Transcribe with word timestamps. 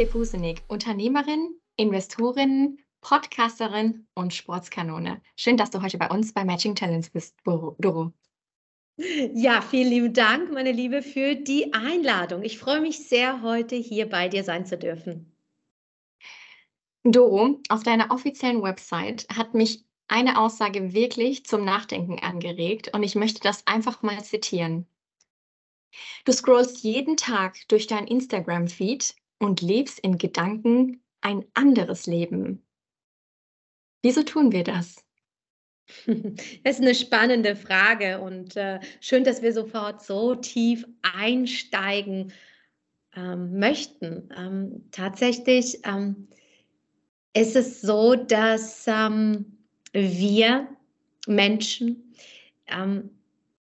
Antje 0.00 0.12
Fusenig, 0.12 0.62
Unternehmerin, 0.66 1.60
Investorin, 1.76 2.78
Podcasterin 3.02 4.06
und 4.14 4.32
Sportskanone. 4.32 5.20
Schön, 5.36 5.58
dass 5.58 5.70
du 5.70 5.82
heute 5.82 5.98
bei 5.98 6.08
uns 6.08 6.32
bei 6.32 6.42
Matching 6.42 6.74
Talents 6.74 7.10
bist, 7.10 7.36
Doro. 7.44 8.10
Ja, 8.96 9.60
vielen 9.60 9.90
lieben 9.90 10.14
Dank, 10.14 10.52
meine 10.52 10.72
Liebe, 10.72 11.02
für 11.02 11.34
die 11.34 11.74
Einladung. 11.74 12.42
Ich 12.44 12.58
freue 12.58 12.80
mich 12.80 13.08
sehr, 13.08 13.42
heute 13.42 13.76
hier 13.76 14.08
bei 14.08 14.28
dir 14.28 14.42
sein 14.42 14.64
zu 14.64 14.78
dürfen. 14.78 15.36
Doro, 17.02 17.60
auf 17.68 17.82
deiner 17.82 18.10
offiziellen 18.10 18.62
Website 18.62 19.26
hat 19.28 19.52
mich 19.52 19.84
eine 20.08 20.40
Aussage 20.40 20.94
wirklich 20.94 21.44
zum 21.44 21.62
Nachdenken 21.62 22.20
angeregt 22.20 22.94
und 22.94 23.02
ich 23.02 23.16
möchte 23.16 23.40
das 23.42 23.66
einfach 23.66 24.00
mal 24.00 24.24
zitieren. 24.24 24.86
Du 26.24 26.32
scrollst 26.32 26.84
jeden 26.84 27.18
Tag 27.18 27.68
durch 27.68 27.86
dein 27.86 28.06
Instagram-Feed 28.06 29.14
und 29.40 29.60
lebst 29.60 29.98
in 29.98 30.18
Gedanken 30.18 31.02
ein 31.20 31.44
anderes 31.54 32.06
Leben. 32.06 32.62
Wieso 34.02 34.22
tun 34.22 34.52
wir 34.52 34.62
das? 34.62 35.04
Das 36.62 36.76
ist 36.76 36.82
eine 36.82 36.94
spannende 36.94 37.56
Frage 37.56 38.20
und 38.20 38.56
äh, 38.56 38.78
schön, 39.00 39.24
dass 39.24 39.42
wir 39.42 39.52
sofort 39.52 40.04
so 40.04 40.36
tief 40.36 40.86
einsteigen 41.02 42.32
ähm, 43.16 43.58
möchten. 43.58 44.28
Ähm, 44.36 44.84
tatsächlich 44.92 45.80
ähm, 45.84 46.28
ist 47.34 47.56
es 47.56 47.80
so, 47.80 48.14
dass 48.14 48.86
ähm, 48.86 49.58
wir 49.92 50.68
Menschen 51.26 52.14
ähm, 52.68 53.10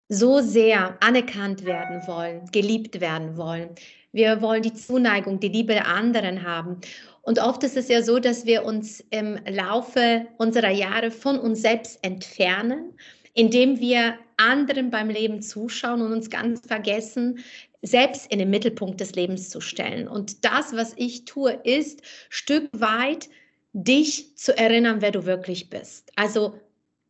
so 0.09 0.41
sehr 0.41 1.01
anerkannt 1.01 1.63
werden 1.63 2.05
wollen, 2.05 2.45
geliebt 2.51 2.99
werden 2.99 3.37
wollen. 3.37 3.75
Wir 4.11 4.41
wollen 4.41 4.63
die 4.63 4.73
Zuneigung, 4.73 5.39
die 5.39 5.49
Liebe 5.49 5.73
der 5.73 5.87
anderen 5.87 6.43
haben. 6.43 6.77
Und 7.21 7.39
oft 7.39 7.63
ist 7.63 7.77
es 7.77 7.87
ja 7.89 8.01
so, 8.01 8.19
dass 8.19 8.45
wir 8.45 8.65
uns 8.65 9.03
im 9.11 9.37
Laufe 9.47 10.25
unserer 10.37 10.71
Jahre 10.71 11.11
von 11.11 11.37
uns 11.39 11.61
selbst 11.61 11.99
entfernen, 12.03 12.93
indem 13.33 13.79
wir 13.79 14.15
anderen 14.37 14.89
beim 14.89 15.09
Leben 15.09 15.41
zuschauen 15.41 16.01
und 16.01 16.11
uns 16.11 16.29
ganz 16.29 16.65
vergessen, 16.65 17.39
selbst 17.81 18.31
in 18.31 18.39
den 18.39 18.49
Mittelpunkt 18.49 18.99
des 18.99 19.13
Lebens 19.13 19.49
zu 19.49 19.61
stellen. 19.61 20.07
Und 20.07 20.43
das, 20.43 20.75
was 20.75 20.93
ich 20.95 21.25
tue, 21.25 21.51
ist 21.63 22.01
Stück 22.29 22.69
weit 22.73 23.29
dich 23.73 24.35
zu 24.35 24.57
erinnern, 24.57 25.01
wer 25.01 25.11
du 25.11 25.25
wirklich 25.25 25.69
bist. 25.69 26.11
Also 26.15 26.59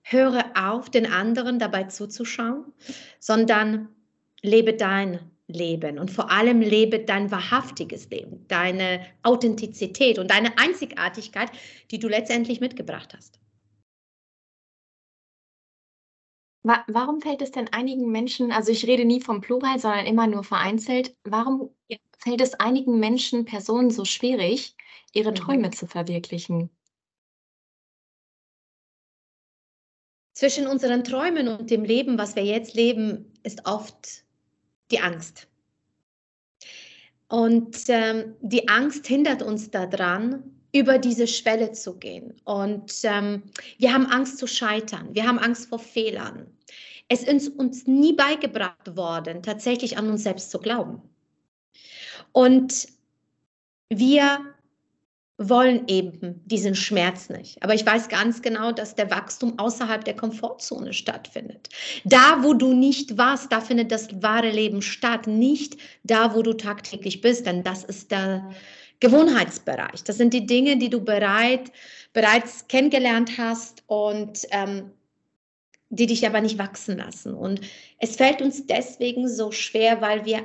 höre 0.01 0.43
auf, 0.55 0.89
den 0.89 1.05
anderen 1.05 1.59
dabei 1.59 1.85
zuzuschauen, 1.85 2.65
sondern 3.19 3.89
lebe 4.41 4.73
dein 4.73 5.19
Leben 5.49 5.99
und 5.99 6.11
vor 6.11 6.31
allem 6.31 6.61
lebe 6.61 6.99
dein 6.99 7.31
wahrhaftiges 7.31 8.09
Leben, 8.09 8.47
deine 8.47 9.05
Authentizität 9.23 10.19
und 10.19 10.29
deine 10.31 10.57
Einzigartigkeit, 10.57 11.51
die 11.91 11.99
du 11.99 12.07
letztendlich 12.07 12.61
mitgebracht 12.61 13.13
hast. 13.15 13.39
Warum 16.63 17.21
fällt 17.21 17.41
es 17.41 17.51
denn 17.51 17.69
einigen 17.69 18.11
Menschen, 18.11 18.51
also 18.51 18.71
ich 18.71 18.85
rede 18.85 19.05
nie 19.05 19.21
vom 19.21 19.41
Plural, 19.41 19.79
sondern 19.79 20.05
immer 20.05 20.27
nur 20.27 20.43
vereinzelt, 20.43 21.15
warum 21.23 21.73
fällt 22.17 22.41
es 22.41 22.53
einigen 22.53 22.99
Menschen, 22.99 23.45
Personen 23.45 23.91
so 23.91 24.05
schwierig, 24.05 24.75
ihre 25.13 25.31
mhm. 25.31 25.35
Träume 25.35 25.71
zu 25.71 25.87
verwirklichen? 25.87 26.69
Zwischen 30.33 30.67
unseren 30.67 31.03
Träumen 31.03 31.47
und 31.47 31.71
dem 31.71 31.83
Leben, 31.83 32.17
was 32.17 32.35
wir 32.35 32.43
jetzt 32.43 32.73
leben, 32.73 33.33
ist 33.43 33.65
oft 33.65 34.23
die 34.91 34.99
Angst. 34.99 35.47
Und 37.27 37.77
ähm, 37.89 38.35
die 38.41 38.67
Angst 38.67 39.05
hindert 39.05 39.43
uns 39.43 39.69
daran, 39.69 40.43
über 40.73 40.97
diese 40.97 41.27
Schwelle 41.27 41.71
zu 41.71 41.95
gehen. 41.97 42.33
Und 42.43 42.93
ähm, 43.03 43.43
wir 43.77 43.93
haben 43.93 44.05
Angst 44.07 44.37
zu 44.37 44.47
scheitern. 44.47 45.09
Wir 45.13 45.27
haben 45.27 45.39
Angst 45.39 45.69
vor 45.69 45.79
Fehlern. 45.79 46.47
Es 47.07 47.23
ist 47.23 47.49
uns 47.49 47.87
nie 47.87 48.13
beigebracht 48.13 48.95
worden, 48.95 49.41
tatsächlich 49.41 49.97
an 49.97 50.09
uns 50.09 50.23
selbst 50.23 50.51
zu 50.51 50.59
glauben. 50.59 51.01
Und 52.31 52.87
wir 53.89 54.48
wollen 55.39 55.87
eben 55.87 56.41
diesen 56.45 56.75
Schmerz 56.75 57.29
nicht. 57.29 57.63
Aber 57.63 57.73
ich 57.73 57.85
weiß 57.85 58.09
ganz 58.09 58.41
genau, 58.41 58.73
dass 58.73 58.95
der 58.95 59.09
Wachstum 59.09 59.57
außerhalb 59.57 60.03
der 60.03 60.15
Komfortzone 60.15 60.91
stattfindet. 60.91 61.69
Da, 62.03 62.43
wo 62.43 62.53
du 62.53 62.73
nicht 62.73 63.17
warst, 63.17 63.49
da 63.51 63.61
findet 63.61 63.89
das 63.91 64.21
wahre 64.21 64.51
Leben 64.51 64.81
statt, 64.81 65.27
nicht 65.27 65.77
da, 66.03 66.35
wo 66.35 66.41
du 66.41 66.53
tagtäglich 66.53 67.21
bist, 67.21 67.45
denn 67.45 67.63
das 67.63 67.85
ist 67.85 68.11
der 68.11 68.49
Gewohnheitsbereich. 68.99 70.03
Das 70.03 70.17
sind 70.17 70.33
die 70.33 70.45
Dinge, 70.45 70.75
die 70.77 70.89
du 70.89 71.01
bereit, 71.01 71.71
bereits 72.11 72.67
kennengelernt 72.67 73.37
hast 73.37 73.83
und 73.87 74.45
ähm, 74.51 74.91
die 75.87 76.05
dich 76.05 76.27
aber 76.27 76.41
nicht 76.41 76.57
wachsen 76.57 76.97
lassen. 76.97 77.33
Und 77.33 77.61
es 77.99 78.17
fällt 78.17 78.41
uns 78.41 78.67
deswegen 78.67 79.29
so 79.29 79.53
schwer, 79.53 80.01
weil 80.01 80.25
wir, 80.25 80.43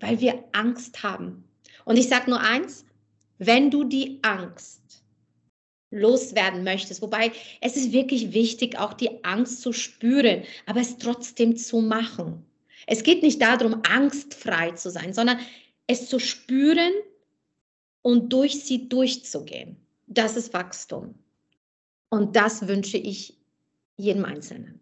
weil 0.00 0.20
wir 0.20 0.42
Angst 0.52 1.02
haben. 1.02 1.44
Und 1.84 1.98
ich 1.98 2.08
sage 2.08 2.30
nur 2.30 2.40
eins, 2.40 2.86
wenn 3.40 3.70
du 3.70 3.84
die 3.84 4.20
Angst 4.22 5.02
loswerden 5.90 6.62
möchtest, 6.62 7.02
wobei 7.02 7.32
es 7.60 7.74
ist 7.74 7.90
wirklich 7.90 8.32
wichtig, 8.32 8.78
auch 8.78 8.92
die 8.92 9.24
Angst 9.24 9.62
zu 9.62 9.72
spüren, 9.72 10.44
aber 10.66 10.80
es 10.80 10.98
trotzdem 10.98 11.56
zu 11.56 11.80
machen. 11.80 12.44
Es 12.86 13.02
geht 13.02 13.22
nicht 13.22 13.40
darum, 13.40 13.82
angstfrei 13.82 14.72
zu 14.72 14.90
sein, 14.90 15.14
sondern 15.14 15.40
es 15.86 16.08
zu 16.08 16.20
spüren 16.20 16.92
und 18.02 18.32
durch 18.32 18.62
sie 18.62 18.88
durchzugehen. 18.88 19.76
Das 20.06 20.36
ist 20.36 20.52
Wachstum. 20.52 21.14
Und 22.10 22.36
das 22.36 22.68
wünsche 22.68 22.98
ich 22.98 23.38
jedem 23.96 24.24
Einzelnen. 24.26 24.80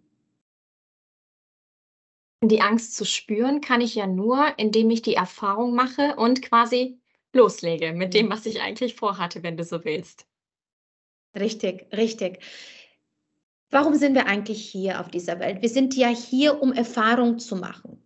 Die 2.43 2.61
Angst 2.61 2.97
zu 2.97 3.05
spüren 3.05 3.61
kann 3.61 3.81
ich 3.81 3.95
ja 3.95 4.07
nur, 4.07 4.59
indem 4.59 4.91
ich 4.91 5.03
die 5.03 5.15
Erfahrung 5.15 5.75
mache 5.75 6.17
und 6.17 6.43
quasi 6.43 6.99
loslege 7.39 7.93
mit 7.93 8.15
dem, 8.15 8.27
mhm. 8.27 8.33
was 8.33 8.47
ich 8.47 8.61
eigentlich 8.61 8.95
vorhatte, 8.95 9.43
wenn 9.43 9.57
du 9.57 9.65
so 9.65 9.85
willst. 9.85 10.27
Richtig, 11.35 11.87
richtig. 11.93 12.41
Warum 13.71 13.95
sind 13.95 14.15
wir 14.15 14.27
eigentlich 14.27 14.63
hier 14.63 15.01
auf 15.01 15.09
dieser 15.09 15.39
Welt? 15.41 15.63
Wir 15.63 15.69
sind 15.69 15.95
ja 15.95 16.09
hier, 16.09 16.63
um 16.63 16.73
Erfahrung 16.73 17.39
zu 17.39 17.57
machen. 17.57 18.03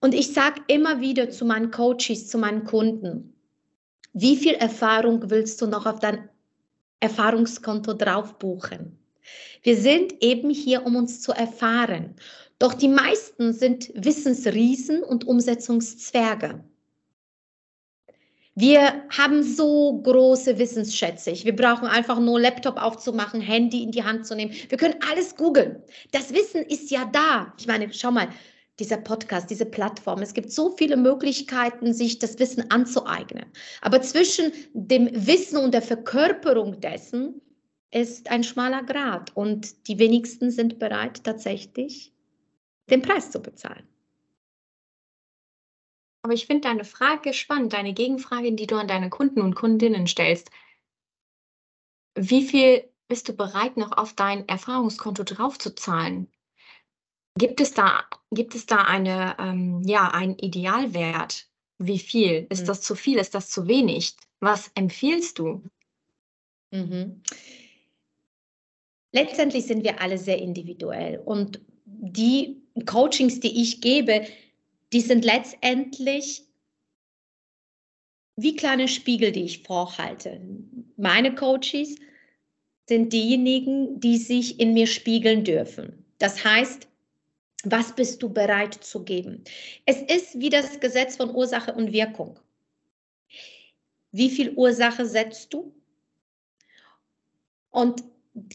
Und 0.00 0.14
ich 0.14 0.32
sage 0.32 0.62
immer 0.68 1.00
wieder 1.00 1.28
zu 1.28 1.44
meinen 1.44 1.70
Coaches, 1.70 2.28
zu 2.28 2.38
meinen 2.38 2.64
Kunden, 2.64 3.34
wie 4.12 4.36
viel 4.36 4.54
Erfahrung 4.54 5.30
willst 5.30 5.60
du 5.60 5.66
noch 5.66 5.86
auf 5.86 6.00
dein 6.00 6.28
Erfahrungskonto 7.00 7.94
drauf 7.94 8.38
buchen? 8.38 8.98
Wir 9.62 9.76
sind 9.76 10.14
eben 10.20 10.50
hier, 10.50 10.86
um 10.86 10.96
uns 10.96 11.20
zu 11.20 11.32
erfahren. 11.32 12.16
Doch 12.58 12.74
die 12.74 12.88
meisten 12.88 13.52
sind 13.52 13.90
Wissensriesen 13.94 15.02
und 15.02 15.26
Umsetzungszwerge. 15.26 16.64
Wir 18.60 19.04
haben 19.08 19.42
so 19.42 20.02
große 20.02 20.58
Wissensschätze. 20.58 21.32
Wir 21.32 21.56
brauchen 21.56 21.88
einfach 21.88 22.20
nur 22.20 22.38
Laptop 22.38 22.76
aufzumachen, 22.76 23.40
Handy 23.40 23.82
in 23.82 23.90
die 23.90 24.04
Hand 24.04 24.26
zu 24.26 24.36
nehmen. 24.36 24.52
Wir 24.68 24.76
können 24.76 24.96
alles 25.10 25.34
googeln. 25.34 25.82
Das 26.12 26.34
Wissen 26.34 26.64
ist 26.64 26.90
ja 26.90 27.06
da. 27.06 27.54
Ich 27.58 27.66
meine, 27.66 27.90
schau 27.90 28.10
mal, 28.10 28.28
dieser 28.78 28.98
Podcast, 28.98 29.48
diese 29.48 29.64
Plattform. 29.64 30.20
Es 30.20 30.34
gibt 30.34 30.52
so 30.52 30.76
viele 30.76 30.98
Möglichkeiten, 30.98 31.94
sich 31.94 32.18
das 32.18 32.38
Wissen 32.38 32.70
anzueignen. 32.70 33.46
Aber 33.80 34.02
zwischen 34.02 34.52
dem 34.74 35.08
Wissen 35.14 35.56
und 35.56 35.72
der 35.72 35.82
Verkörperung 35.82 36.80
dessen 36.82 37.40
ist 37.92 38.30
ein 38.30 38.44
schmaler 38.44 38.82
Grad. 38.82 39.34
Und 39.34 39.88
die 39.88 39.98
wenigsten 39.98 40.50
sind 40.50 40.78
bereit, 40.78 41.24
tatsächlich 41.24 42.12
den 42.90 43.00
Preis 43.00 43.30
zu 43.30 43.40
bezahlen. 43.40 43.89
Aber 46.22 46.34
ich 46.34 46.46
finde 46.46 46.68
deine 46.68 46.84
Frage 46.84 47.32
spannend, 47.32 47.72
deine 47.72 47.94
Gegenfrage, 47.94 48.52
die 48.52 48.66
du 48.66 48.76
an 48.76 48.88
deine 48.88 49.10
Kunden 49.10 49.40
und 49.40 49.54
Kundinnen 49.54 50.06
stellst. 50.06 50.50
Wie 52.14 52.42
viel 52.42 52.84
bist 53.08 53.28
du 53.28 53.32
bereit, 53.32 53.76
noch 53.76 53.96
auf 53.96 54.14
dein 54.14 54.46
Erfahrungskonto 54.48 55.24
draufzuzahlen? 55.24 56.30
Gibt 57.38 57.60
es 57.60 57.72
da, 57.72 58.04
gibt 58.30 58.54
es 58.54 58.66
da 58.66 58.84
eine, 58.84 59.36
ähm, 59.38 59.82
ja, 59.84 60.08
einen 60.08 60.36
Idealwert? 60.38 61.48
Wie 61.78 61.98
viel? 61.98 62.46
Ist 62.50 62.62
mhm. 62.62 62.66
das 62.66 62.82
zu 62.82 62.94
viel? 62.94 63.18
Ist 63.18 63.34
das 63.34 63.48
zu 63.48 63.66
wenig? 63.66 64.14
Was 64.40 64.70
empfiehlst 64.74 65.38
du? 65.38 65.62
Mhm. 66.70 67.22
Letztendlich 69.12 69.66
sind 69.66 69.84
wir 69.84 70.00
alle 70.00 70.18
sehr 70.18 70.38
individuell 70.38 71.20
und 71.24 71.60
die 71.84 72.62
Coachings, 72.86 73.40
die 73.40 73.62
ich 73.62 73.80
gebe, 73.80 74.26
die 74.92 75.00
sind 75.00 75.24
letztendlich 75.24 76.44
wie 78.36 78.56
kleine 78.56 78.88
Spiegel, 78.88 79.32
die 79.32 79.44
ich 79.44 79.62
vorhalte. 79.62 80.40
Meine 80.96 81.34
Coaches 81.34 81.96
sind 82.88 83.12
diejenigen, 83.12 84.00
die 84.00 84.16
sich 84.16 84.58
in 84.58 84.72
mir 84.72 84.86
spiegeln 84.86 85.44
dürfen. 85.44 86.04
Das 86.18 86.44
heißt, 86.44 86.88
was 87.64 87.94
bist 87.94 88.22
du 88.22 88.30
bereit 88.30 88.74
zu 88.74 89.04
geben? 89.04 89.44
Es 89.84 90.00
ist 90.02 90.40
wie 90.40 90.48
das 90.48 90.80
Gesetz 90.80 91.16
von 91.16 91.34
Ursache 91.34 91.74
und 91.74 91.92
Wirkung. 91.92 92.38
wie 94.12 94.30
viel 94.30 94.50
Ursache 94.56 95.06
setzt 95.06 95.52
du? 95.54 95.72
Und 97.70 98.02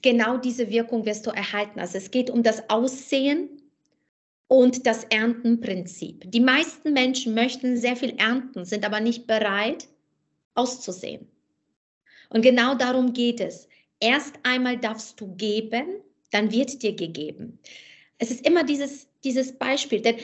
genau 0.01 0.37
diese 0.37 0.69
Wirkung 0.69 1.05
wirst 1.05 1.25
du 1.25 1.31
erhalten. 1.31 1.79
Also 1.79 1.97
es 1.97 2.11
geht 2.11 2.29
um 2.29 2.43
das 2.43 2.69
Aussehen 2.69 3.61
und 4.47 4.85
das 4.85 5.03
Erntenprinzip. 5.05 6.29
Die 6.31 6.39
meisten 6.39 6.93
Menschen 6.93 7.33
möchten 7.33 7.77
sehr 7.77 7.95
viel 7.95 8.15
ernten, 8.17 8.65
sind 8.65 8.85
aber 8.85 8.99
nicht 8.99 9.27
bereit 9.27 9.87
auszusehen. 10.53 11.27
Und 12.29 12.41
genau 12.41 12.75
darum 12.75 13.13
geht 13.13 13.39
es. 13.39 13.67
Erst 13.99 14.35
einmal 14.43 14.77
darfst 14.77 15.19
du 15.19 15.35
geben, 15.35 16.01
dann 16.31 16.51
wird 16.51 16.81
dir 16.83 16.95
gegeben. 16.95 17.59
Es 18.17 18.31
ist 18.31 18.45
immer 18.45 18.63
dieses, 18.63 19.07
dieses 19.23 19.53
Beispiel, 19.53 20.01
denn 20.01 20.17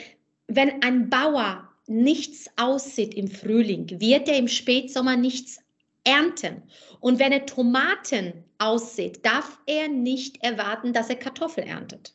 wenn 0.46 0.82
ein 0.82 1.08
Bauer 1.08 1.68
nichts 1.86 2.46
aussieht 2.56 3.14
im 3.14 3.28
Frühling, 3.28 3.88
wird 4.00 4.28
er 4.28 4.38
im 4.38 4.48
Spätsommer 4.48 5.16
nichts 5.16 5.60
ernten. 6.04 6.62
Und 7.00 7.18
wenn 7.18 7.32
er 7.32 7.46
Tomaten 7.46 8.44
aussieht, 8.58 9.24
darf 9.24 9.58
er 9.66 9.88
nicht 9.88 10.42
erwarten, 10.42 10.92
dass 10.92 11.08
er 11.08 11.16
Kartoffel 11.16 11.64
erntet. 11.64 12.14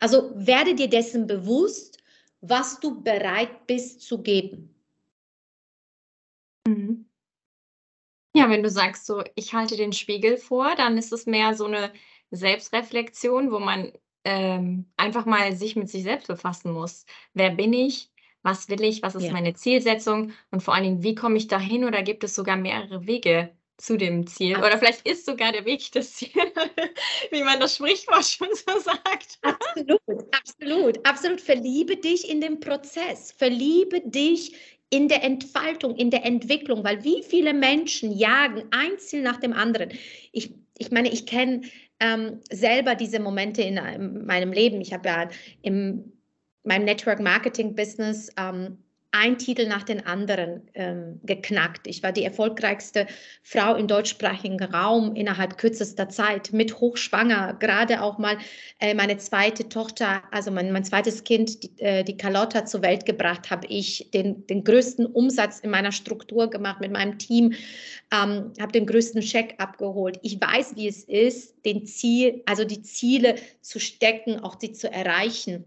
Also 0.00 0.32
werde 0.34 0.74
dir 0.74 0.88
dessen 0.88 1.26
bewusst, 1.26 1.98
was 2.40 2.80
du 2.80 3.02
bereit 3.02 3.66
bist 3.66 4.02
zu 4.02 4.22
geben. 4.22 4.74
Mhm. 6.66 7.08
Ja, 8.34 8.48
wenn 8.50 8.62
du 8.62 8.70
sagst 8.70 9.06
so, 9.06 9.22
ich 9.34 9.54
halte 9.54 9.76
den 9.76 9.92
Spiegel 9.92 10.36
vor, 10.36 10.74
dann 10.76 10.98
ist 10.98 11.12
es 11.12 11.26
mehr 11.26 11.54
so 11.54 11.64
eine 11.66 11.92
Selbstreflexion, 12.30 13.50
wo 13.50 13.58
man 13.58 13.92
ähm, 14.24 14.86
einfach 14.96 15.24
mal 15.26 15.54
sich 15.56 15.76
mit 15.76 15.88
sich 15.88 16.02
selbst 16.02 16.28
befassen 16.28 16.72
muss. 16.72 17.06
Wer 17.32 17.50
bin 17.50 17.72
ich? 17.72 18.10
Was 18.42 18.68
will 18.68 18.82
ich? 18.82 19.02
Was 19.02 19.14
ist 19.14 19.24
Ja. 19.24 19.32
meine 19.32 19.54
Zielsetzung? 19.54 20.32
Und 20.50 20.62
vor 20.62 20.74
allen 20.74 20.84
Dingen, 20.84 21.02
wie 21.02 21.14
komme 21.14 21.36
ich 21.36 21.48
dahin? 21.48 21.84
Oder 21.84 22.02
gibt 22.02 22.22
es 22.24 22.34
sogar 22.34 22.56
mehrere 22.56 23.06
Wege 23.06 23.56
zu 23.78 23.96
dem 23.96 24.26
Ziel? 24.26 24.56
Ab- 24.56 24.64
Oder 24.64 24.78
vielleicht 24.78 25.08
ist 25.08 25.24
sogar 25.24 25.52
der 25.52 25.64
Weg 25.64 25.90
das 25.92 26.12
Ziel, 26.12 26.30
wie 27.30 27.42
man 27.42 27.58
das 27.60 27.76
Sprichwort 27.76 28.24
schon 28.24 28.48
so 28.52 28.78
sagt. 28.80 29.38
Absolut, 29.42 30.00
absolut, 30.34 31.06
absolut. 31.06 31.40
Verliebe 31.40 31.96
dich 31.96 32.28
in 32.28 32.40
den 32.40 32.60
Prozess, 32.60 33.32
verliebe 33.32 34.00
dich 34.02 34.54
in 34.90 35.08
der 35.08 35.22
Entfaltung, 35.22 35.96
in 35.96 36.10
der 36.10 36.24
Entwicklung, 36.24 36.82
weil 36.84 37.04
wie 37.04 37.22
viele 37.22 37.52
Menschen 37.54 38.12
jagen 38.12 38.64
ein 38.70 38.98
Ziel 38.98 39.22
nach 39.22 39.38
dem 39.38 39.52
anderen. 39.52 39.90
Ich, 40.32 40.54
ich 40.78 40.90
meine, 40.90 41.10
ich 41.10 41.26
kenne 41.26 41.62
ähm, 42.00 42.40
selber 42.50 42.94
diese 42.94 43.20
Momente 43.20 43.62
in 43.62 43.76
ähm, 43.76 44.24
meinem 44.26 44.52
Leben. 44.52 44.80
Ich 44.80 44.92
habe 44.92 45.08
ja 45.08 45.28
in 45.62 46.12
meinem 46.64 46.84
Network 46.84 47.20
Marketing 47.20 47.74
Business 47.74 48.30
ähm, 48.38 48.78
ein 49.10 49.38
Titel 49.38 49.66
nach 49.66 49.84
den 49.84 50.04
anderen 50.06 50.68
ähm, 50.74 51.20
geknackt. 51.22 51.86
Ich 51.86 52.02
war 52.02 52.12
die 52.12 52.24
erfolgreichste 52.24 53.06
Frau 53.42 53.74
im 53.74 53.86
deutschsprachigen 53.86 54.62
Raum 54.62 55.16
innerhalb 55.16 55.56
kürzester 55.56 56.10
Zeit, 56.10 56.52
mit 56.52 56.78
hochschwanger, 56.78 57.56
gerade 57.58 58.02
auch 58.02 58.18
mal 58.18 58.36
äh, 58.80 58.92
meine 58.94 59.16
zweite 59.16 59.68
Tochter, 59.68 60.22
also 60.30 60.50
mein, 60.50 60.72
mein 60.72 60.84
zweites 60.84 61.24
Kind, 61.24 61.62
die, 61.62 61.80
äh, 61.80 62.04
die 62.04 62.18
Carlotta 62.18 62.66
zur 62.66 62.82
Welt 62.82 63.06
gebracht, 63.06 63.50
habe 63.50 63.66
ich 63.68 64.10
den, 64.12 64.46
den 64.46 64.62
größten 64.62 65.06
Umsatz 65.06 65.60
in 65.60 65.70
meiner 65.70 65.92
Struktur 65.92 66.50
gemacht 66.50 66.80
mit 66.80 66.92
meinem 66.92 67.18
Team, 67.18 67.54
ähm, 68.12 68.52
habe 68.60 68.72
den 68.72 68.86
größten 68.86 69.22
Scheck 69.22 69.54
abgeholt. 69.56 70.18
Ich 70.22 70.38
weiß, 70.38 70.76
wie 70.76 70.86
es 70.86 71.04
ist, 71.04 71.64
den 71.64 71.86
Ziel, 71.86 72.42
also 72.44 72.64
die 72.64 72.82
Ziele 72.82 73.36
zu 73.62 73.80
stecken, 73.80 74.40
auch 74.40 74.60
sie 74.60 74.72
zu 74.72 74.92
erreichen. 74.92 75.64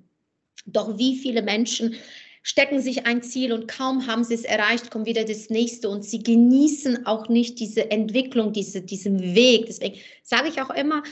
Doch 0.67 0.99
wie 0.99 1.17
viele 1.17 1.41
Menschen 1.41 1.95
stecken 2.43 2.81
sich 2.81 3.05
ein 3.05 3.21
Ziel 3.21 3.53
und 3.53 3.67
kaum 3.67 4.07
haben 4.07 4.23
sie 4.23 4.33
es 4.33 4.43
erreicht, 4.43 4.89
kommt 4.91 5.05
wieder 5.05 5.23
das 5.23 5.49
nächste 5.49 5.89
und 5.89 6.03
sie 6.03 6.23
genießen 6.23 7.05
auch 7.05 7.29
nicht 7.29 7.59
diese 7.59 7.91
Entwicklung, 7.91 8.51
diese, 8.53 8.81
diesen 8.81 9.35
Weg. 9.35 9.67
Deswegen 9.67 9.99
sage 10.23 10.49
ich 10.49 10.61
auch 10.61 10.71
immer, 10.71 11.03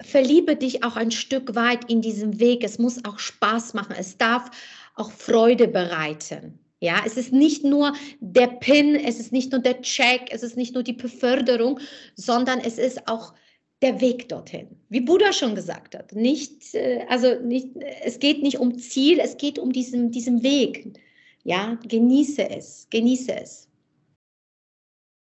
verliebe 0.00 0.56
dich 0.56 0.82
auch 0.82 0.96
ein 0.96 1.10
Stück 1.10 1.54
weit 1.54 1.90
in 1.90 2.00
diesem 2.00 2.40
Weg. 2.40 2.64
Es 2.64 2.78
muss 2.78 3.04
auch 3.04 3.18
Spaß 3.18 3.74
machen. 3.74 3.94
Es 3.98 4.16
darf 4.16 4.50
auch 4.94 5.10
Freude 5.10 5.68
bereiten. 5.68 6.58
Ja, 6.80 7.02
es 7.04 7.18
ist 7.18 7.32
nicht 7.32 7.62
nur 7.62 7.92
der 8.20 8.46
Pin, 8.46 8.96
es 8.96 9.20
ist 9.20 9.32
nicht 9.32 9.52
nur 9.52 9.60
der 9.60 9.82
Check, 9.82 10.28
es 10.30 10.42
ist 10.42 10.56
nicht 10.56 10.72
nur 10.72 10.82
die 10.82 10.94
Beförderung, 10.94 11.78
sondern 12.14 12.58
es 12.58 12.78
ist 12.78 13.06
auch 13.06 13.34
der 13.82 14.00
Weg 14.00 14.28
dorthin. 14.28 14.68
Wie 14.88 15.00
Buddha 15.00 15.32
schon 15.32 15.54
gesagt 15.54 15.94
hat, 15.94 16.12
nicht, 16.12 16.74
äh, 16.74 17.04
also 17.08 17.40
nicht, 17.40 17.68
es 18.02 18.18
geht 18.18 18.42
nicht 18.42 18.58
um 18.58 18.78
Ziel, 18.78 19.18
es 19.20 19.36
geht 19.36 19.58
um 19.58 19.72
diesen, 19.72 20.10
diesen 20.10 20.42
Weg. 20.42 20.98
Ja, 21.44 21.78
genieße 21.88 22.50
es, 22.50 22.86
genieße 22.90 23.34
es. 23.34 23.68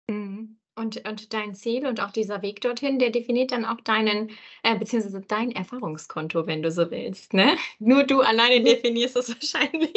Mhm. 0.10 0.58
Und, 0.78 1.08
und 1.08 1.34
dein 1.34 1.56
Ziel 1.56 1.88
und 1.88 2.02
auch 2.02 2.12
dieser 2.12 2.42
Weg 2.42 2.60
dorthin, 2.60 3.00
der 3.00 3.10
definiert 3.10 3.52
dann 3.54 3.64
auch 3.64 3.80
deinen, 3.82 4.30
äh, 4.64 4.78
beziehungsweise 4.78 5.22
dein 5.22 5.52
Erfahrungskonto, 5.52 6.48
wenn 6.48 6.62
du 6.62 6.70
so 6.70 6.92
willst. 6.92 7.34
Ne? 7.34 7.56
Nur 7.80 8.04
du 8.04 8.20
alleine 8.20 8.62
definierst 8.62 9.16
es 9.16 9.30
wahrscheinlich. 9.54 9.94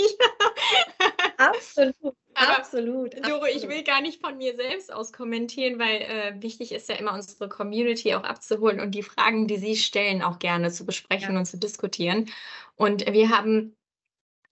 Absolut, 1.38 1.94
Aber 2.34 2.58
absolut. 2.58 3.14
Doro, 3.26 3.46
ich 3.46 3.68
will 3.68 3.82
gar 3.84 4.00
nicht 4.00 4.20
von 4.20 4.36
mir 4.38 4.56
selbst 4.56 4.92
aus 4.92 5.12
kommentieren, 5.12 5.78
weil 5.78 6.02
äh, 6.02 6.42
wichtig 6.42 6.72
ist 6.72 6.88
ja 6.88 6.96
immer, 6.96 7.14
unsere 7.14 7.48
Community 7.48 8.14
auch 8.14 8.24
abzuholen 8.24 8.80
und 8.80 8.92
die 8.94 9.02
Fragen, 9.04 9.46
die 9.46 9.56
sie 9.56 9.76
stellen, 9.76 10.22
auch 10.22 10.38
gerne 10.40 10.70
zu 10.72 10.84
besprechen 10.84 11.34
Ja. 11.34 11.40
und 11.40 11.46
zu 11.46 11.58
diskutieren. 11.58 12.28
Und 12.76 13.06
wir 13.12 13.30
haben 13.30 13.76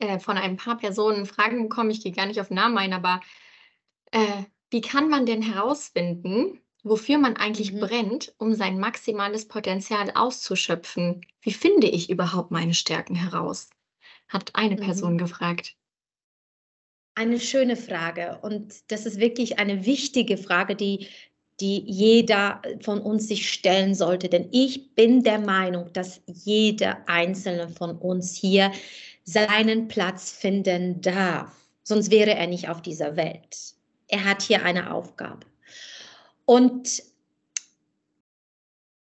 äh, 0.00 0.18
von 0.20 0.38
ein 0.38 0.56
paar 0.56 0.78
Personen 0.78 1.26
Fragen 1.26 1.64
bekommen, 1.68 1.90
ich 1.90 2.02
gehe 2.02 2.12
gar 2.12 2.26
nicht 2.26 2.40
auf 2.40 2.50
Namen 2.50 2.78
ein, 2.78 2.92
aber 2.94 3.20
äh, 4.12 4.44
wie 4.70 4.80
kann 4.82 5.08
man 5.08 5.26
denn 5.26 5.42
herausfinden, 5.42 6.60
wofür 6.84 7.18
man 7.18 7.36
eigentlich 7.36 7.72
Mhm. 7.72 7.80
brennt, 7.80 8.34
um 8.38 8.54
sein 8.54 8.78
maximales 8.80 9.48
Potenzial 9.48 10.12
auszuschöpfen? 10.14 11.26
Wie 11.42 11.52
finde 11.52 11.88
ich 11.88 12.10
überhaupt 12.10 12.50
meine 12.52 12.74
Stärken 12.74 13.14
heraus? 13.16 13.70
Hat 14.28 14.54
eine 14.56 14.76
Mhm. 14.76 14.80
Person 14.82 15.18
gefragt. 15.18 15.76
Eine 17.18 17.40
schöne 17.40 17.76
Frage 17.76 18.38
und 18.42 18.74
das 18.88 19.06
ist 19.06 19.18
wirklich 19.18 19.58
eine 19.58 19.86
wichtige 19.86 20.36
Frage, 20.36 20.76
die, 20.76 21.08
die 21.60 21.78
jeder 21.86 22.60
von 22.82 23.00
uns 23.00 23.26
sich 23.26 23.50
stellen 23.50 23.94
sollte. 23.94 24.28
Denn 24.28 24.48
ich 24.52 24.94
bin 24.94 25.22
der 25.22 25.38
Meinung, 25.38 25.90
dass 25.94 26.20
jeder 26.26 27.08
einzelne 27.08 27.70
von 27.70 27.96
uns 27.96 28.36
hier 28.36 28.70
seinen 29.24 29.88
Platz 29.88 30.30
finden 30.30 31.00
darf. 31.00 31.50
Sonst 31.84 32.10
wäre 32.10 32.34
er 32.34 32.48
nicht 32.48 32.68
auf 32.68 32.82
dieser 32.82 33.16
Welt. 33.16 33.56
Er 34.08 34.24
hat 34.26 34.42
hier 34.42 34.62
eine 34.62 34.92
Aufgabe. 34.92 35.46
Und 36.44 37.02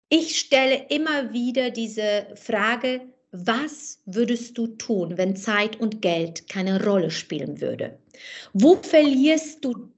ich 0.08 0.40
stelle 0.40 0.86
immer 0.88 1.34
wieder 1.34 1.70
diese 1.70 2.28
Frage, 2.36 3.02
was 3.32 4.00
würdest 4.06 4.58
du 4.58 4.68
tun, 4.68 5.18
wenn 5.18 5.36
Zeit 5.36 5.78
und 5.82 6.02
Geld 6.02 6.48
keine 6.48 6.82
Rolle 6.82 7.12
spielen 7.12 7.60
würde? 7.60 8.00
Wo 8.54 8.76
verlierst 8.82 9.64
du, 9.64 9.90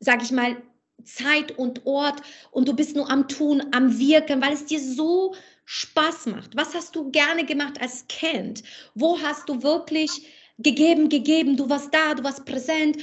sag 0.00 0.22
ich 0.22 0.30
mal, 0.32 0.56
Zeit 1.04 1.56
und 1.58 1.84
Ort 1.86 2.22
und 2.50 2.68
du 2.68 2.74
bist 2.74 2.96
nur 2.96 3.10
am 3.10 3.28
Tun, 3.28 3.62
am 3.72 3.98
Wirken, 3.98 4.40
weil 4.40 4.54
es 4.54 4.66
dir 4.66 4.80
so 4.80 5.34
Spaß 5.64 6.26
macht? 6.26 6.56
Was 6.56 6.74
hast 6.74 6.96
du 6.96 7.10
gerne 7.10 7.44
gemacht 7.44 7.80
als 7.80 8.06
Kind? 8.08 8.62
Wo 8.94 9.20
hast 9.20 9.48
du 9.48 9.62
wirklich 9.62 10.28
gegeben, 10.58 11.08
gegeben? 11.08 11.56
Du 11.56 11.68
warst 11.68 11.92
da, 11.92 12.14
du 12.14 12.24
warst 12.24 12.44
präsent 12.44 12.98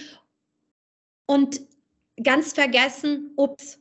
und 1.26 1.62
ganz 2.22 2.54
vergessen, 2.54 3.32
ups, 3.36 3.80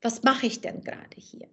was 0.00 0.22
mache 0.22 0.46
ich 0.46 0.60
denn 0.60 0.82
gerade 0.82 1.16
hier? 1.16 1.48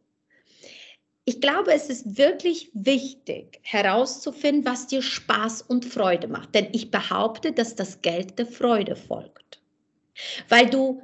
Ich 1.25 1.39
glaube, 1.39 1.73
es 1.73 1.89
ist 1.89 2.17
wirklich 2.17 2.69
wichtig 2.73 3.59
herauszufinden, 3.63 4.65
was 4.65 4.87
dir 4.87 5.01
Spaß 5.01 5.61
und 5.61 5.85
Freude 5.85 6.27
macht. 6.27 6.53
Denn 6.53 6.67
ich 6.73 6.91
behaupte, 6.91 7.53
dass 7.53 7.75
das 7.75 8.01
Geld 8.01 8.37
der 8.37 8.45
Freude 8.45 8.95
folgt. 8.95 9.61
Weil 10.49 10.69
du, 10.69 11.01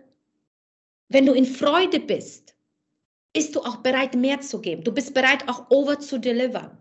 wenn 1.08 1.26
du 1.26 1.34
in 1.34 1.46
Freude 1.46 2.00
bist, 2.02 2.54
bist 3.34 3.56
du 3.56 3.62
auch 3.62 3.78
bereit, 3.78 4.16
mehr 4.16 4.42
zu 4.42 4.60
geben. 4.60 4.84
Du 4.84 4.92
bist 4.92 5.14
bereit, 5.14 5.48
auch 5.48 5.70
over 5.70 6.00
zu 6.00 6.20
delivern. 6.20 6.78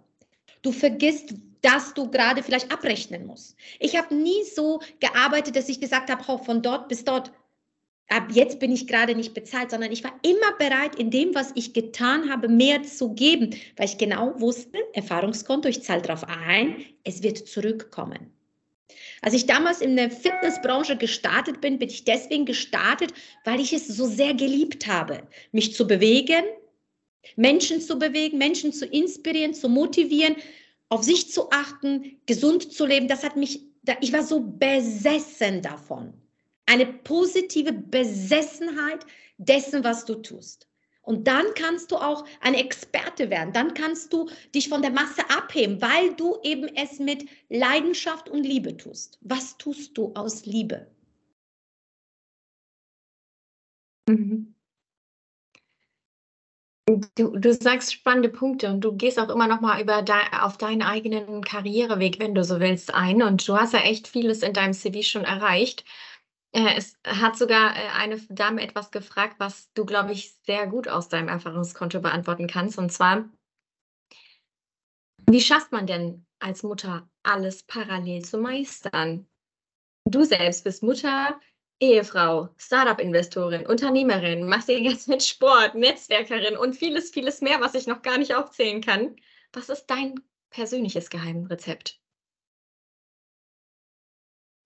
Du 0.63 0.73
vergisst, 0.73 1.35
dass 1.63 1.95
du 1.95 2.11
gerade 2.11 2.43
vielleicht 2.43 2.73
abrechnen 2.73 3.27
musst. 3.27 3.57
Ich 3.79 3.97
habe 3.97 4.15
nie 4.15 4.43
so 4.45 4.81
gearbeitet, 5.01 5.57
dass 5.57 5.69
ich 5.69 5.81
gesagt 5.81 6.11
habe, 6.11 6.45
von 6.45 6.63
dort 6.63 6.89
bis 6.89 7.05
dort 7.05 7.33
ab 8.09 8.29
jetzt 8.33 8.59
bin 8.59 8.73
ich 8.73 8.87
gerade 8.87 9.15
nicht 9.15 9.35
bezahlt, 9.35 9.71
sondern 9.71 9.93
ich 9.93 10.03
war 10.03 10.19
immer 10.23 10.53
bereit, 10.59 10.97
in 10.97 11.11
dem, 11.11 11.35
was 11.35 11.53
ich 11.55 11.73
getan 11.73 12.31
habe, 12.31 12.49
mehr 12.49 12.83
zu 12.83 13.15
geben, 13.15 13.55
weil 13.77 13.87
ich 13.87 13.99
genau 13.99 14.39
wusste, 14.41 14.79
Erfahrungskonto, 14.95 15.69
ich 15.69 15.83
zahle 15.83 16.03
darauf 16.03 16.25
ein, 16.25 16.77
es 17.05 17.23
wird 17.23 17.39
zurückkommen. 17.39 18.33
Als 19.21 19.35
ich 19.35 19.47
damals 19.47 19.81
in 19.81 19.97
der 19.97 20.11
Fitnessbranche 20.11 20.97
gestartet 20.97 21.61
bin, 21.61 21.79
bin 21.79 21.89
ich 21.89 22.05
deswegen 22.05 22.47
gestartet, 22.47 23.13
weil 23.45 23.61
ich 23.61 23.73
es 23.73 23.89
so 23.89 24.07
sehr 24.07 24.35
geliebt 24.35 24.87
habe, 24.87 25.23
mich 25.53 25.75
zu 25.75 25.87
bewegen, 25.87 26.45
Menschen 27.37 27.81
zu 27.81 27.99
bewegen, 27.99 28.39
Menschen 28.39 28.73
zu 28.73 28.87
inspirieren, 28.87 29.55
zu 29.55 29.69
motivieren, 29.69 30.37
auf 30.89 31.03
sich 31.03 31.31
zu 31.31 31.51
achten, 31.51 32.19
gesund 32.27 32.73
zu 32.73 32.87
leben. 32.87 33.09
Das 33.09 33.25
hat 33.25 33.37
mich, 33.37 33.61
ich 34.01 34.13
war 34.13 34.23
so 34.23 34.41
besessen 34.41 35.63
davon. 35.63 36.15
Eine 36.69 36.87
positive 36.87 37.73
Besessenheit 37.73 39.07
dessen, 39.39 39.83
was 39.85 40.05
du 40.05 40.17
tust. 40.17 40.69
Und 41.03 41.27
dann 41.27 41.47
kannst 41.55 41.91
du 41.91 41.97
auch 41.97 42.27
ein 42.43 42.53
Experte 42.53 43.31
werden. 43.31 43.55
Dann 43.55 43.73
kannst 43.73 44.13
du 44.13 44.29
dich 44.55 44.69
von 44.69 44.83
der 44.83 44.91
Masse 44.91 45.23
abheben, 45.31 45.81
weil 45.81 46.15
du 46.15 46.37
eben 46.43 46.69
es 46.77 46.99
mit 46.99 47.25
Leidenschaft 47.49 48.29
und 48.29 48.45
Liebe 48.45 48.77
tust. 48.77 49.19
Was 49.23 49.57
tust 49.57 49.97
du 49.97 50.13
aus 50.15 50.45
Liebe? 50.45 50.87
Mhm. 54.07 54.55
Du, 57.17 57.37
du 57.37 57.53
sagst 57.55 57.93
spannende 57.93 58.31
Punkte 58.31 58.71
und 58.71 58.81
du 58.81 58.93
gehst 58.97 59.19
auch 59.19 59.29
immer 59.29 59.47
noch 59.47 59.61
mal 59.61 59.81
über 59.81 60.01
de, 60.03 60.15
auf 60.41 60.57
deinen 60.57 60.83
eigenen 60.83 61.43
Karriereweg, 61.43 62.19
wenn 62.19 62.35
du 62.35 62.45
so 62.45 62.61
willst, 62.61 62.95
ein. 62.95 63.23
Und 63.23 63.47
du 63.47 63.57
hast 63.57 63.75
ja 63.75 63.81
echt 63.81 64.09
vieles 64.09 64.43
in 64.43 64.55
deinem 64.55 64.73
CV 64.73 65.03
schon 65.03 65.25
erreicht. 65.25 65.85
Äh, 66.59 66.77
es 66.77 66.99
hat 67.07 67.39
sogar 67.39 67.77
äh, 67.77 67.89
eine 67.95 68.19
Dame 68.31 68.63
etwas 68.63 68.91
gefragt, 68.91 69.37
was 69.39 69.73
du, 69.75 69.85
glaube 69.85 70.13
ich, 70.13 70.35
sehr 70.45 70.67
gut 70.67 70.89
aus 70.89 71.09
deinem 71.09 71.29
Erfahrungskonto 71.29 72.01
beantworten 72.01 72.49
kannst. 72.49 72.79
Und 72.79 72.91
zwar, 72.91 73.29
wie 75.27 75.41
schafft 75.41 75.71
man 75.71 75.87
denn 75.87 76.27
als 76.41 76.65
Mutter 76.65 77.09
alles 77.23 77.63
parallel 77.63 78.25
zu 78.25 78.39
meistern? 78.39 79.29
Du 80.05 80.25
selbst 80.25 80.65
bist 80.65 80.83
Mutter, 80.83 81.39
Ehefrau, 81.81 82.49
Startup-Investorin, 82.57 83.65
Unternehmerin, 83.65 84.49
machst 84.49 84.69
dir 84.69 84.81
jetzt 84.81 85.07
mit 85.07 85.23
Sport, 85.23 85.77
Netzwerkerin 85.77 86.57
und 86.57 86.75
vieles, 86.75 87.11
vieles 87.11 87.41
mehr, 87.41 87.61
was 87.61 87.75
ich 87.75 87.87
noch 87.87 88.03
gar 88.03 88.19
nicht 88.19 88.35
aufzählen 88.35 88.81
kann. 88.81 89.15
Was 89.53 89.69
ist 89.69 89.87
dein 89.87 90.17
persönliches 90.51 91.09
Geheimrezept? 91.09 92.01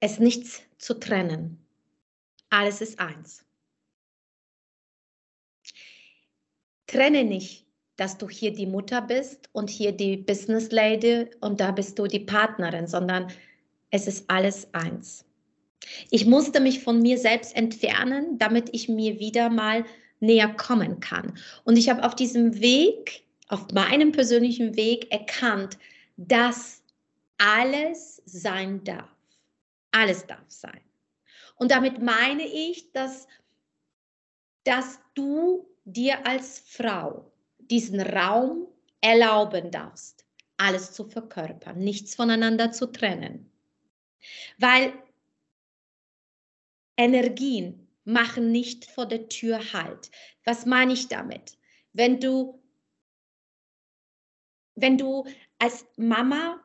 Es 0.00 0.18
nichts 0.18 0.62
zu 0.78 0.98
trennen. 0.98 1.61
Alles 2.52 2.82
ist 2.82 3.00
eins. 3.00 3.46
Trenne 6.86 7.24
nicht, 7.24 7.66
dass 7.96 8.18
du 8.18 8.28
hier 8.28 8.52
die 8.52 8.66
Mutter 8.66 9.00
bist 9.00 9.48
und 9.52 9.70
hier 9.70 9.92
die 9.92 10.18
Business 10.18 10.70
Lady 10.70 11.30
und 11.40 11.60
da 11.60 11.70
bist 11.70 11.98
du 11.98 12.06
die 12.06 12.20
Partnerin, 12.20 12.86
sondern 12.86 13.32
es 13.88 14.06
ist 14.06 14.28
alles 14.28 14.68
eins. 14.74 15.24
Ich 16.10 16.26
musste 16.26 16.60
mich 16.60 16.80
von 16.80 17.00
mir 17.00 17.16
selbst 17.16 17.56
entfernen, 17.56 18.36
damit 18.36 18.68
ich 18.74 18.86
mir 18.86 19.18
wieder 19.18 19.48
mal 19.48 19.86
näher 20.20 20.52
kommen 20.52 21.00
kann. 21.00 21.38
Und 21.64 21.78
ich 21.78 21.88
habe 21.88 22.04
auf 22.04 22.14
diesem 22.14 22.60
Weg, 22.60 23.24
auf 23.48 23.66
meinem 23.72 24.12
persönlichen 24.12 24.76
Weg 24.76 25.10
erkannt, 25.10 25.78
dass 26.18 26.82
alles 27.38 28.20
sein 28.26 28.84
darf. 28.84 29.08
Alles 29.90 30.26
darf 30.26 30.44
sein. 30.48 30.91
Und 31.62 31.70
damit 31.70 32.02
meine 32.02 32.42
ich, 32.42 32.90
dass, 32.90 33.28
dass 34.64 34.98
du 35.14 35.72
dir 35.84 36.26
als 36.26 36.58
Frau 36.58 37.30
diesen 37.58 38.00
Raum 38.00 38.66
erlauben 39.00 39.70
darfst, 39.70 40.26
alles 40.56 40.92
zu 40.92 41.04
verkörpern, 41.04 41.78
nichts 41.78 42.16
voneinander 42.16 42.72
zu 42.72 42.90
trennen. 42.90 43.48
Weil 44.58 44.92
Energien 46.96 47.86
machen 48.02 48.50
nicht 48.50 48.84
vor 48.86 49.06
der 49.06 49.28
Tür 49.28 49.72
Halt. 49.72 50.10
Was 50.42 50.66
meine 50.66 50.94
ich 50.94 51.06
damit? 51.06 51.58
Wenn 51.92 52.18
du, 52.18 52.60
wenn 54.74 54.98
du 54.98 55.28
als 55.60 55.86
Mama 55.96 56.60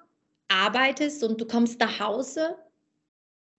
arbeitest 0.48 1.24
und 1.24 1.40
du 1.40 1.46
kommst 1.46 1.80
nach 1.80 2.00
Hause 2.00 2.58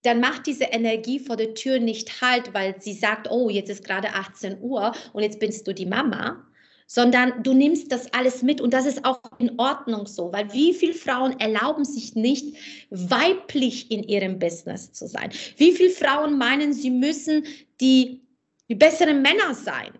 dann 0.03 0.19
macht 0.19 0.47
diese 0.47 0.65
Energie 0.65 1.19
vor 1.19 1.35
der 1.35 1.53
Tür 1.53 1.79
nicht 1.79 2.21
halt, 2.21 2.53
weil 2.53 2.81
sie 2.81 2.93
sagt, 2.93 3.29
oh, 3.29 3.49
jetzt 3.49 3.69
ist 3.69 3.83
gerade 3.83 4.13
18 4.13 4.61
Uhr 4.61 4.93
und 5.13 5.23
jetzt 5.23 5.39
bist 5.39 5.67
du 5.67 5.73
die 5.73 5.85
Mama, 5.85 6.45
sondern 6.87 7.43
du 7.43 7.53
nimmst 7.53 7.91
das 7.91 8.11
alles 8.13 8.41
mit 8.41 8.61
und 8.61 8.73
das 8.73 8.85
ist 8.85 9.05
auch 9.05 9.21
in 9.37 9.59
Ordnung 9.59 10.07
so, 10.07 10.31
weil 10.33 10.51
wie 10.53 10.73
viele 10.73 10.93
Frauen 10.93 11.39
erlauben 11.39 11.85
sich 11.85 12.15
nicht, 12.15 12.55
weiblich 12.89 13.91
in 13.91 14.03
ihrem 14.03 14.39
Business 14.39 14.91
zu 14.91 15.07
sein? 15.07 15.31
Wie 15.57 15.71
viele 15.71 15.91
Frauen 15.91 16.37
meinen, 16.37 16.73
sie 16.73 16.89
müssen 16.89 17.43
die, 17.79 18.21
die 18.69 18.75
besseren 18.75 19.21
Männer 19.21 19.53
sein? 19.53 19.91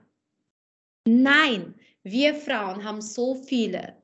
Nein, 1.06 1.76
wir 2.04 2.34
Frauen 2.34 2.84
haben 2.84 3.02
so 3.02 3.36
viele, 3.36 3.96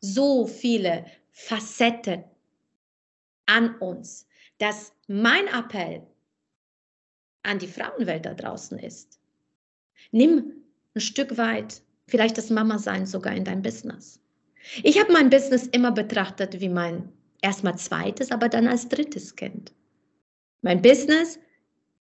so 0.00 0.46
viele 0.46 1.04
Facetten 1.30 2.24
an 3.46 3.76
uns, 3.76 4.26
dass 4.62 4.92
mein 5.08 5.48
Appell 5.48 6.06
an 7.42 7.58
die 7.58 7.66
Frauenwelt 7.66 8.24
da 8.24 8.32
draußen 8.32 8.78
ist, 8.78 9.18
nimm 10.12 10.52
ein 10.94 11.00
Stück 11.00 11.36
weit 11.36 11.82
vielleicht 12.06 12.38
das 12.38 12.48
Mama-Sein 12.48 13.04
sogar 13.04 13.34
in 13.34 13.42
dein 13.42 13.60
Business. 13.60 14.20
Ich 14.84 15.00
habe 15.00 15.12
mein 15.12 15.30
Business 15.30 15.66
immer 15.66 15.90
betrachtet 15.90 16.60
wie 16.60 16.68
mein 16.68 17.12
erstmal 17.40 17.76
zweites, 17.76 18.30
aber 18.30 18.48
dann 18.48 18.68
als 18.68 18.88
drittes 18.88 19.34
Kind. 19.34 19.72
Mein 20.60 20.80
Business 20.80 21.40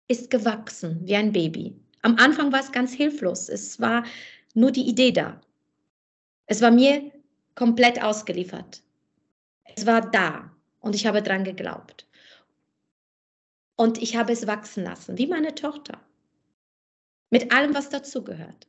ist 0.08 0.30
gewachsen 0.30 1.00
wie 1.04 1.16
ein 1.16 1.32
Baby. 1.32 1.78
Am 2.00 2.16
Anfang 2.16 2.52
war 2.52 2.60
es 2.60 2.72
ganz 2.72 2.94
hilflos. 2.94 3.50
Es 3.50 3.78
war 3.80 4.02
nur 4.54 4.72
die 4.72 4.88
Idee 4.88 5.12
da. 5.12 5.42
Es 6.46 6.62
war 6.62 6.70
mir 6.70 7.12
komplett 7.54 8.02
ausgeliefert. 8.02 8.82
Es 9.75 9.84
war 9.84 10.10
da 10.10 10.50
und 10.80 10.94
ich 10.94 11.06
habe 11.06 11.20
dran 11.20 11.44
geglaubt. 11.44 12.06
Und 13.76 14.02
ich 14.02 14.16
habe 14.16 14.33
es 14.33 14.47
wachsen 14.47 14.85
lassen, 14.85 15.18
wie 15.18 15.26
meine 15.26 15.54
Tochter. 15.54 16.00
Mit 17.30 17.52
allem, 17.52 17.75
was 17.75 17.90
dazugehört. 17.90 18.66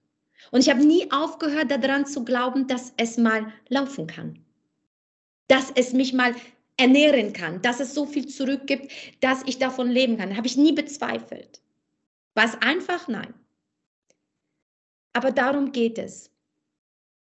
Und 0.51 0.59
ich 0.59 0.69
habe 0.69 0.85
nie 0.85 1.11
aufgehört, 1.11 1.71
daran 1.71 2.05
zu 2.05 2.23
glauben, 2.23 2.67
dass 2.67 2.93
es 2.97 3.17
mal 3.17 3.51
laufen 3.69 4.07
kann. 4.07 4.39
Dass 5.47 5.71
es 5.71 5.93
mich 5.93 6.13
mal 6.13 6.35
ernähren 6.77 7.33
kann, 7.33 7.61
dass 7.61 7.79
es 7.79 7.93
so 7.93 8.05
viel 8.05 8.27
zurückgibt, 8.27 8.91
dass 9.21 9.43
ich 9.45 9.57
davon 9.57 9.89
leben 9.89 10.17
kann. 10.17 10.37
Habe 10.37 10.47
ich 10.47 10.57
nie 10.57 10.73
bezweifelt. 10.73 11.61
War 12.35 12.45
es 12.45 12.55
einfach? 12.61 13.07
Nein. 13.07 13.33
Aber 15.13 15.31
darum 15.31 15.71
geht 15.71 15.97
es. 15.97 16.31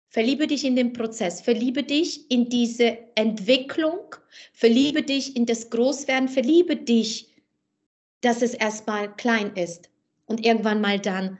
Verliebe 0.09 0.47
dich 0.47 0.63
in 0.65 0.75
den 0.75 0.93
Prozess, 0.93 1.39
verliebe 1.41 1.83
dich 1.83 2.29
in 2.31 2.49
diese 2.49 2.97
Entwicklung, 3.15 4.15
verliebe 4.53 5.03
dich 5.03 5.35
in 5.35 5.45
das 5.45 5.69
Großwerden, 5.69 6.29
verliebe 6.29 6.75
dich 6.75 7.28
dass 8.21 8.41
es 8.41 8.53
erstmal 8.53 9.15
klein 9.15 9.55
ist 9.55 9.89
und 10.25 10.45
irgendwann 10.45 10.81
mal 10.81 10.99
dann 10.99 11.39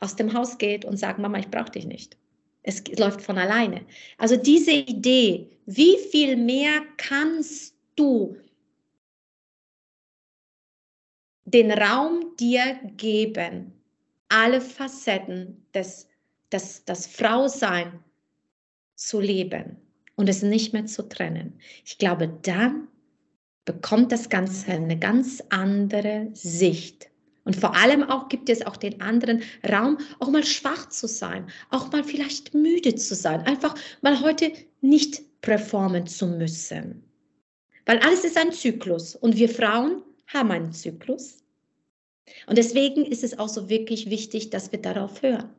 aus 0.00 0.16
dem 0.16 0.32
Haus 0.32 0.58
geht 0.58 0.84
und 0.84 0.96
sagt, 0.96 1.18
Mama, 1.18 1.38
ich 1.38 1.48
brauche 1.48 1.70
dich 1.70 1.86
nicht. 1.86 2.16
Es 2.62 2.86
läuft 2.98 3.22
von 3.22 3.38
alleine. 3.38 3.86
Also 4.18 4.36
diese 4.36 4.72
Idee, 4.72 5.50
wie 5.66 5.96
viel 6.10 6.36
mehr 6.36 6.82
kannst 6.96 7.74
du 7.96 8.36
den 11.44 11.70
Raum 11.72 12.36
dir 12.38 12.78
geben, 12.96 13.72
alle 14.28 14.60
Facetten 14.60 15.66
des, 15.72 16.08
des, 16.52 16.84
des 16.84 17.06
Frausein 17.06 18.04
zu 18.94 19.20
leben 19.20 19.76
und 20.16 20.28
es 20.28 20.42
nicht 20.42 20.72
mehr 20.72 20.86
zu 20.86 21.08
trennen. 21.08 21.58
Ich 21.84 21.96
glaube, 21.98 22.28
dann 22.42 22.88
bekommt 23.68 24.12
das 24.12 24.30
Ganze 24.30 24.72
eine 24.72 24.98
ganz 24.98 25.42
andere 25.50 26.30
Sicht. 26.32 27.10
Und 27.44 27.54
vor 27.54 27.76
allem 27.76 28.02
auch 28.02 28.30
gibt 28.30 28.48
es 28.48 28.64
auch 28.64 28.78
den 28.78 28.98
anderen 29.02 29.42
Raum, 29.70 29.98
auch 30.20 30.30
mal 30.30 30.42
schwach 30.42 30.88
zu 30.88 31.06
sein, 31.06 31.46
auch 31.68 31.92
mal 31.92 32.02
vielleicht 32.02 32.54
müde 32.54 32.94
zu 32.94 33.14
sein, 33.14 33.42
einfach 33.42 33.74
mal 34.00 34.22
heute 34.22 34.52
nicht 34.80 35.20
performen 35.42 36.06
zu 36.06 36.26
müssen. 36.26 37.04
Weil 37.84 37.98
alles 37.98 38.24
ist 38.24 38.38
ein 38.38 38.52
Zyklus 38.52 39.14
und 39.14 39.36
wir 39.36 39.50
Frauen 39.50 40.02
haben 40.28 40.50
einen 40.50 40.72
Zyklus. 40.72 41.44
Und 42.46 42.56
deswegen 42.56 43.04
ist 43.04 43.22
es 43.22 43.38
auch 43.38 43.50
so 43.50 43.68
wirklich 43.68 44.08
wichtig, 44.08 44.48
dass 44.48 44.72
wir 44.72 44.80
darauf 44.80 45.20
hören. 45.20 45.50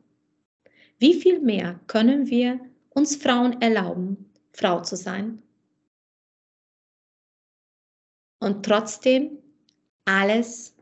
Wie 0.98 1.14
viel 1.14 1.38
mehr 1.38 1.78
können 1.86 2.28
wir 2.28 2.58
uns 2.88 3.14
Frauen 3.14 3.62
erlauben, 3.62 4.32
Frau 4.52 4.80
zu 4.80 4.96
sein, 4.96 5.40
und 8.40 8.64
trotzdem 8.64 9.38
alles, 10.06 10.74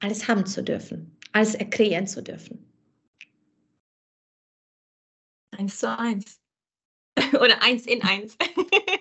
alles 0.00 0.26
haben 0.26 0.46
zu 0.46 0.62
dürfen, 0.62 1.16
alles 1.32 1.54
erklären 1.54 2.06
zu 2.06 2.22
dürfen. 2.22 2.66
Eins 5.50 5.78
zu 5.78 5.98
eins. 5.98 6.40
Oder 7.32 7.62
eins 7.62 7.86
in 7.86 8.02
eins. 8.02 8.36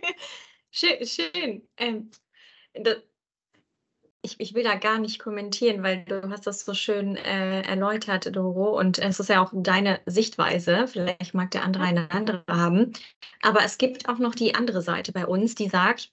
schön, 0.71 1.05
schön. 1.05 1.67
Ähm, 1.77 2.11
das, 2.73 2.97
ich, 4.21 4.39
ich, 4.39 4.53
will 4.53 4.63
da 4.63 4.75
gar 4.75 4.99
nicht 4.99 5.19
kommentieren, 5.19 5.81
weil 5.81 6.03
du 6.03 6.29
hast 6.29 6.45
das 6.45 6.65
so 6.65 6.73
schön 6.73 7.15
äh, 7.15 7.61
erläutert, 7.61 8.35
Doro, 8.35 8.77
und 8.77 8.99
es 8.99 9.19
ist 9.19 9.29
ja 9.29 9.41
auch 9.41 9.51
deine 9.53 10.01
Sichtweise. 10.05 10.87
Vielleicht 10.87 11.33
mag 11.33 11.51
der 11.51 11.63
andere 11.63 11.83
eine 11.83 12.11
andere 12.11 12.43
haben. 12.49 12.91
Aber 13.41 13.63
es 13.63 13.77
gibt 13.77 14.09
auch 14.09 14.17
noch 14.17 14.35
die 14.35 14.55
andere 14.55 14.81
Seite 14.81 15.13
bei 15.13 15.25
uns, 15.25 15.55
die 15.55 15.69
sagt, 15.69 16.11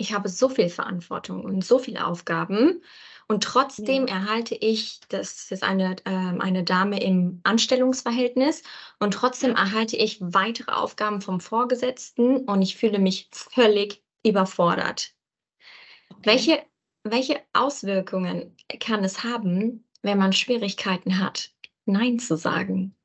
ich 0.00 0.14
habe 0.14 0.28
so 0.28 0.48
viel 0.48 0.70
Verantwortung 0.70 1.44
und 1.44 1.64
so 1.64 1.78
viele 1.78 2.06
Aufgaben 2.06 2.82
Und 3.28 3.44
trotzdem 3.44 4.08
ja. 4.08 4.14
erhalte 4.14 4.56
ich, 4.56 4.98
das 5.08 5.52
ist 5.52 5.62
eine, 5.62 5.94
äh, 6.04 6.40
eine 6.40 6.64
Dame 6.64 7.00
im 7.00 7.40
Anstellungsverhältnis, 7.44 8.64
und 8.98 9.14
trotzdem 9.14 9.54
erhalte 9.54 9.96
ich 9.96 10.18
weitere 10.20 10.72
Aufgaben 10.72 11.20
vom 11.20 11.38
Vorgesetzten 11.38 12.38
und 12.38 12.60
ich 12.60 12.76
fühle 12.76 12.98
mich 12.98 13.28
völlig 13.30 14.02
überfordert. 14.26 15.14
Okay. 16.10 16.20
Welche, 16.24 16.62
welche 17.04 17.40
Auswirkungen 17.52 18.56
kann 18.80 19.04
es 19.04 19.22
haben, 19.22 19.84
wenn 20.02 20.18
man 20.18 20.32
Schwierigkeiten 20.32 21.20
hat, 21.20 21.52
Nein 21.84 22.18
zu 22.18 22.36
sagen? 22.36 22.96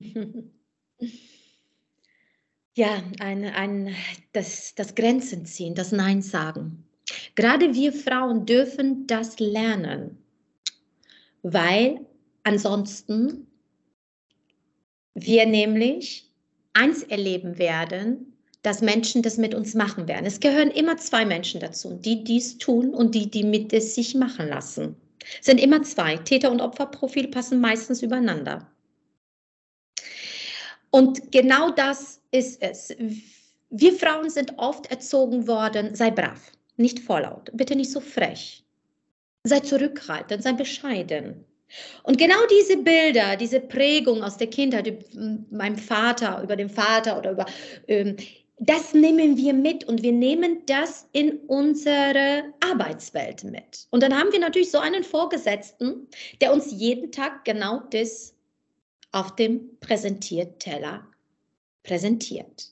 Ja, 2.78 3.02
ein, 3.18 3.44
ein, 3.44 3.96
das, 4.32 4.72
das 4.76 4.94
Grenzen 4.94 5.44
ziehen, 5.46 5.74
das 5.74 5.90
Nein 5.90 6.22
sagen. 6.22 6.84
Gerade 7.34 7.74
wir 7.74 7.92
Frauen 7.92 8.46
dürfen 8.46 9.04
das 9.08 9.40
lernen, 9.40 10.16
weil 11.42 12.06
ansonsten 12.44 13.48
wir 15.14 15.44
nämlich 15.46 16.30
eins 16.72 17.02
erleben 17.02 17.58
werden, 17.58 18.38
dass 18.62 18.80
Menschen 18.80 19.22
das 19.22 19.38
mit 19.38 19.56
uns 19.56 19.74
machen 19.74 20.06
werden. 20.06 20.26
Es 20.26 20.38
gehören 20.38 20.70
immer 20.70 20.98
zwei 20.98 21.26
Menschen 21.26 21.60
dazu, 21.60 21.94
die 21.94 22.22
dies 22.22 22.58
tun 22.58 22.94
und 22.94 23.12
die, 23.12 23.28
die 23.28 23.42
mit 23.42 23.72
es 23.72 23.96
sich 23.96 24.14
machen 24.14 24.46
lassen. 24.46 24.94
Es 25.40 25.46
sind 25.46 25.58
immer 25.58 25.82
zwei. 25.82 26.16
Täter- 26.16 26.52
und 26.52 26.60
Opferprofil 26.60 27.26
passen 27.26 27.60
meistens 27.60 28.04
übereinander. 28.04 28.70
Und 30.90 31.32
genau 31.32 31.72
das 31.72 32.17
ist 32.30 32.62
es. 32.62 32.94
Wir 33.70 33.92
Frauen 33.92 34.30
sind 34.30 34.54
oft 34.58 34.90
erzogen 34.90 35.46
worden, 35.46 35.94
sei 35.94 36.10
brav, 36.10 36.40
nicht 36.76 37.00
vorlaut, 37.00 37.50
bitte 37.52 37.76
nicht 37.76 37.90
so 37.90 38.00
frech, 38.00 38.64
sei 39.44 39.60
zurückhaltend, 39.60 40.42
sei 40.42 40.52
bescheiden. 40.52 41.44
Und 42.02 42.16
genau 42.16 42.38
diese 42.50 42.78
Bilder, 42.78 43.36
diese 43.36 43.60
Prägung 43.60 44.22
aus 44.22 44.38
der 44.38 44.48
Kindheit, 44.48 45.04
meinem 45.50 45.76
Vater, 45.76 46.42
über 46.42 46.56
den 46.56 46.70
Vater 46.70 47.18
oder 47.18 47.32
über, 47.32 47.46
ähm, 47.88 48.16
das 48.60 48.92
nehmen 48.92 49.36
wir 49.36 49.52
mit 49.52 49.84
und 49.84 50.02
wir 50.02 50.12
nehmen 50.12 50.62
das 50.66 51.06
in 51.12 51.38
unsere 51.46 52.42
Arbeitswelt 52.60 53.44
mit. 53.44 53.86
Und 53.90 54.02
dann 54.02 54.18
haben 54.18 54.32
wir 54.32 54.40
natürlich 54.40 54.70
so 54.70 54.78
einen 54.78 55.04
Vorgesetzten, 55.04 56.08
der 56.40 56.52
uns 56.52 56.72
jeden 56.72 57.12
Tag 57.12 57.44
genau 57.44 57.82
das 57.90 58.34
auf 59.12 59.36
dem 59.36 59.78
Präsentierteller 59.78 61.06
präsentiert. 61.88 62.70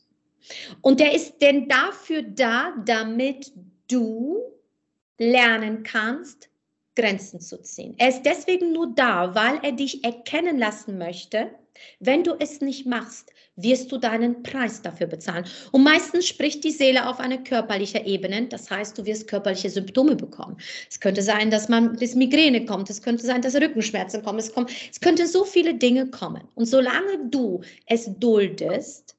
Und 0.81 1.01
der 1.01 1.13
ist 1.15 1.39
denn 1.39 1.69
dafür 1.69 2.23
da, 2.23 2.75
damit 2.85 3.53
du 3.89 4.39
lernen 5.19 5.83
kannst, 5.83 6.51
Grenzen 6.95 7.41
zu 7.41 7.61
ziehen. 7.63 7.95
Er 7.99 8.09
ist 8.11 8.23
deswegen 8.23 8.73
nur 8.73 8.95
da, 8.95 9.35
weil 9.35 9.59
er 9.63 9.73
dich 9.73 10.05
erkennen 10.05 10.59
lassen 10.59 10.99
möchte. 10.99 11.51
Wenn 11.99 12.25
du 12.25 12.35
es 12.39 12.61
nicht 12.61 12.87
machst, 12.87 13.33
wirst 13.57 13.91
du 13.91 13.97
deinen 13.99 14.43
Preis 14.43 14.83
dafür 14.83 15.07
bezahlen. 15.07 15.45
Und 15.73 15.83
meistens 15.83 16.27
spricht 16.27 16.63
die 16.63 16.71
Seele 16.71 17.09
auf 17.09 17.19
einer 17.19 17.39
körperlichen 17.39 18.05
Ebene. 18.05 18.47
Das 18.49 18.71
heißt, 18.71 18.97
du 18.97 19.05
wirst 19.07 19.29
körperliche 19.29 19.71
Symptome 19.71 20.15
bekommen. 20.15 20.59
Es 20.91 21.01
könnte 21.01 21.23
sein, 21.23 21.51
dass 21.51 21.69
man 21.69 21.97
bis 21.97 22.15
Migräne 22.15 22.67
kommt. 22.67 22.91
Es 22.91 23.03
könnte 23.03 23.25
sein, 23.25 23.43
dass 23.43 23.55
Rückenschmerzen 23.55 24.23
kommen. 24.23 24.39
Es, 24.39 24.53
kommt, 24.53 24.71
es 24.91 25.01
könnte 25.01 25.27
so 25.27 25.45
viele 25.45 25.75
Dinge 25.75 26.07
kommen. 26.11 26.43
Und 26.55 26.67
solange 26.67 27.29
du 27.31 27.63
es 27.87 28.11
duldest, 28.19 29.17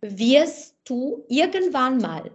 wirst 0.00 0.76
du 0.84 1.24
irgendwann 1.28 1.98
mal 1.98 2.30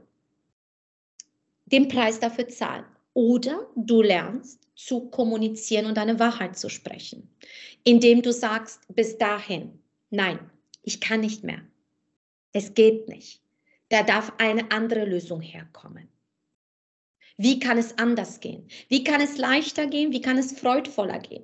den 1.66 1.88
Preis 1.88 2.20
dafür 2.20 2.48
zahlen. 2.50 2.86
Oder 3.14 3.68
du 3.78 4.02
lernst 4.02 4.68
zu 4.76 5.10
kommunizieren 5.10 5.86
und 5.86 5.96
deine 5.96 6.20
Wahrheit 6.20 6.58
zu 6.58 6.68
sprechen, 6.68 7.30
indem 7.86 8.22
du 8.22 8.34
sagst, 8.34 8.82
bis 8.94 9.18
dahin, 9.18 9.80
nein, 10.10 10.40
ich 10.86 11.02
kann 11.02 11.20
nicht 11.20 11.44
mehr. 11.44 11.62
Es 12.54 12.74
geht 12.74 13.10
nicht. 13.10 13.42
Da 13.90 14.04
darf 14.04 14.32
eine 14.38 14.72
andere 14.72 15.06
Lösung 15.06 15.42
herkommen. 15.42 16.08
Wie 17.38 17.60
kann 17.60 17.78
es 17.78 17.98
anders 17.98 18.40
gehen? 18.40 18.68
Wie 18.88 19.04
kann 19.04 19.20
es 19.20 19.38
leichter 19.38 19.88
gehen? 19.88 20.12
Wie 20.12 20.22
kann 20.22 20.38
es 20.38 20.58
freudvoller 20.58 21.20
gehen? 21.20 21.44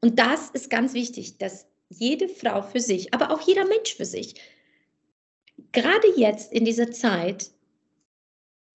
Und 0.00 0.18
das 0.18 0.50
ist 0.50 0.68
ganz 0.68 0.92
wichtig, 0.92 1.38
dass 1.38 1.66
jede 1.88 2.28
Frau 2.28 2.62
für 2.62 2.80
sich, 2.80 3.14
aber 3.14 3.30
auch 3.30 3.40
jeder 3.40 3.64
Mensch 3.64 3.94
für 3.94 4.04
sich, 4.04 4.34
gerade 5.72 6.08
jetzt 6.16 6.52
in 6.52 6.64
dieser 6.64 6.90
Zeit 6.90 7.50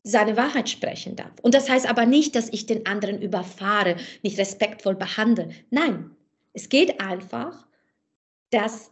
seine 0.02 0.36
Wahrheit 0.36 0.70
sprechen 0.70 1.16
darf. 1.16 1.32
Und 1.42 1.54
das 1.54 1.68
heißt 1.68 1.86
aber 1.86 2.06
nicht, 2.06 2.34
dass 2.34 2.48
ich 2.48 2.66
den 2.66 2.86
anderen 2.86 3.20
überfahre, 3.20 3.96
nicht 4.22 4.38
respektvoll 4.38 4.94
behandle. 4.94 5.50
Nein, 5.70 6.16
es 6.54 6.68
geht 6.68 7.00
einfach, 7.00 7.66
dass 8.50 8.90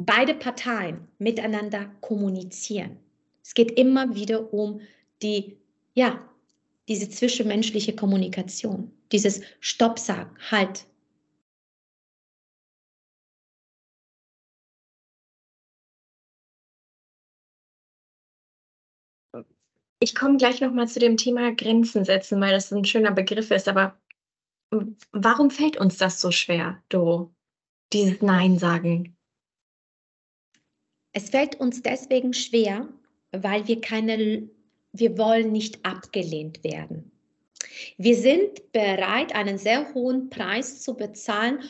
beide 0.00 0.34
Parteien 0.34 1.08
miteinander 1.18 1.86
kommunizieren. 2.00 2.98
Es 3.42 3.54
geht 3.54 3.72
immer 3.72 4.14
wieder 4.14 4.52
um 4.52 4.80
die, 5.22 5.58
ja, 5.94 6.28
diese 6.88 7.08
zwischenmenschliche 7.08 7.94
Kommunikation, 7.94 8.92
dieses 9.12 9.42
Stopp 9.60 9.98
sagen, 9.98 10.36
halt, 10.50 10.86
Ich 20.00 20.14
komme 20.14 20.36
gleich 20.36 20.60
noch 20.60 20.72
mal 20.72 20.86
zu 20.86 21.00
dem 21.00 21.16
Thema 21.16 21.52
Grenzen 21.54 22.04
setzen, 22.04 22.40
weil 22.40 22.52
das 22.52 22.72
ein 22.72 22.84
schöner 22.84 23.10
Begriff 23.10 23.50
ist. 23.50 23.66
Aber 23.66 24.00
warum 25.12 25.50
fällt 25.50 25.76
uns 25.76 25.98
das 25.98 26.20
so 26.20 26.30
schwer, 26.30 26.82
Doro? 26.88 27.34
Dieses 27.92 28.22
Nein 28.22 28.58
sagen. 28.58 29.17
Es 31.12 31.30
fällt 31.30 31.58
uns 31.60 31.82
deswegen 31.82 32.32
schwer, 32.32 32.88
weil 33.32 33.66
wir 33.66 33.80
keine, 33.80 34.48
wir 34.92 35.18
wollen 35.18 35.52
nicht 35.52 35.84
abgelehnt 35.84 36.62
werden. 36.64 37.10
Wir 37.96 38.16
sind 38.16 38.72
bereit, 38.72 39.34
einen 39.34 39.58
sehr 39.58 39.92
hohen 39.94 40.30
Preis 40.30 40.82
zu 40.82 40.94
bezahlen, 40.94 41.60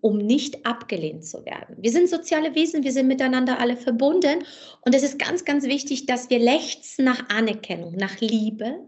um 0.00 0.18
nicht 0.18 0.64
abgelehnt 0.64 1.24
zu 1.24 1.44
werden. 1.44 1.76
Wir 1.78 1.90
sind 1.90 2.08
soziale 2.08 2.54
Wesen, 2.54 2.84
wir 2.84 2.92
sind 2.92 3.08
miteinander 3.08 3.58
alle 3.58 3.76
verbunden 3.76 4.44
und 4.82 4.94
es 4.94 5.02
ist 5.02 5.18
ganz, 5.18 5.44
ganz 5.44 5.64
wichtig, 5.64 6.06
dass 6.06 6.30
wir 6.30 6.38
lechzen 6.38 7.04
nach 7.04 7.28
Anerkennung, 7.28 7.96
nach 7.96 8.20
Liebe, 8.20 8.78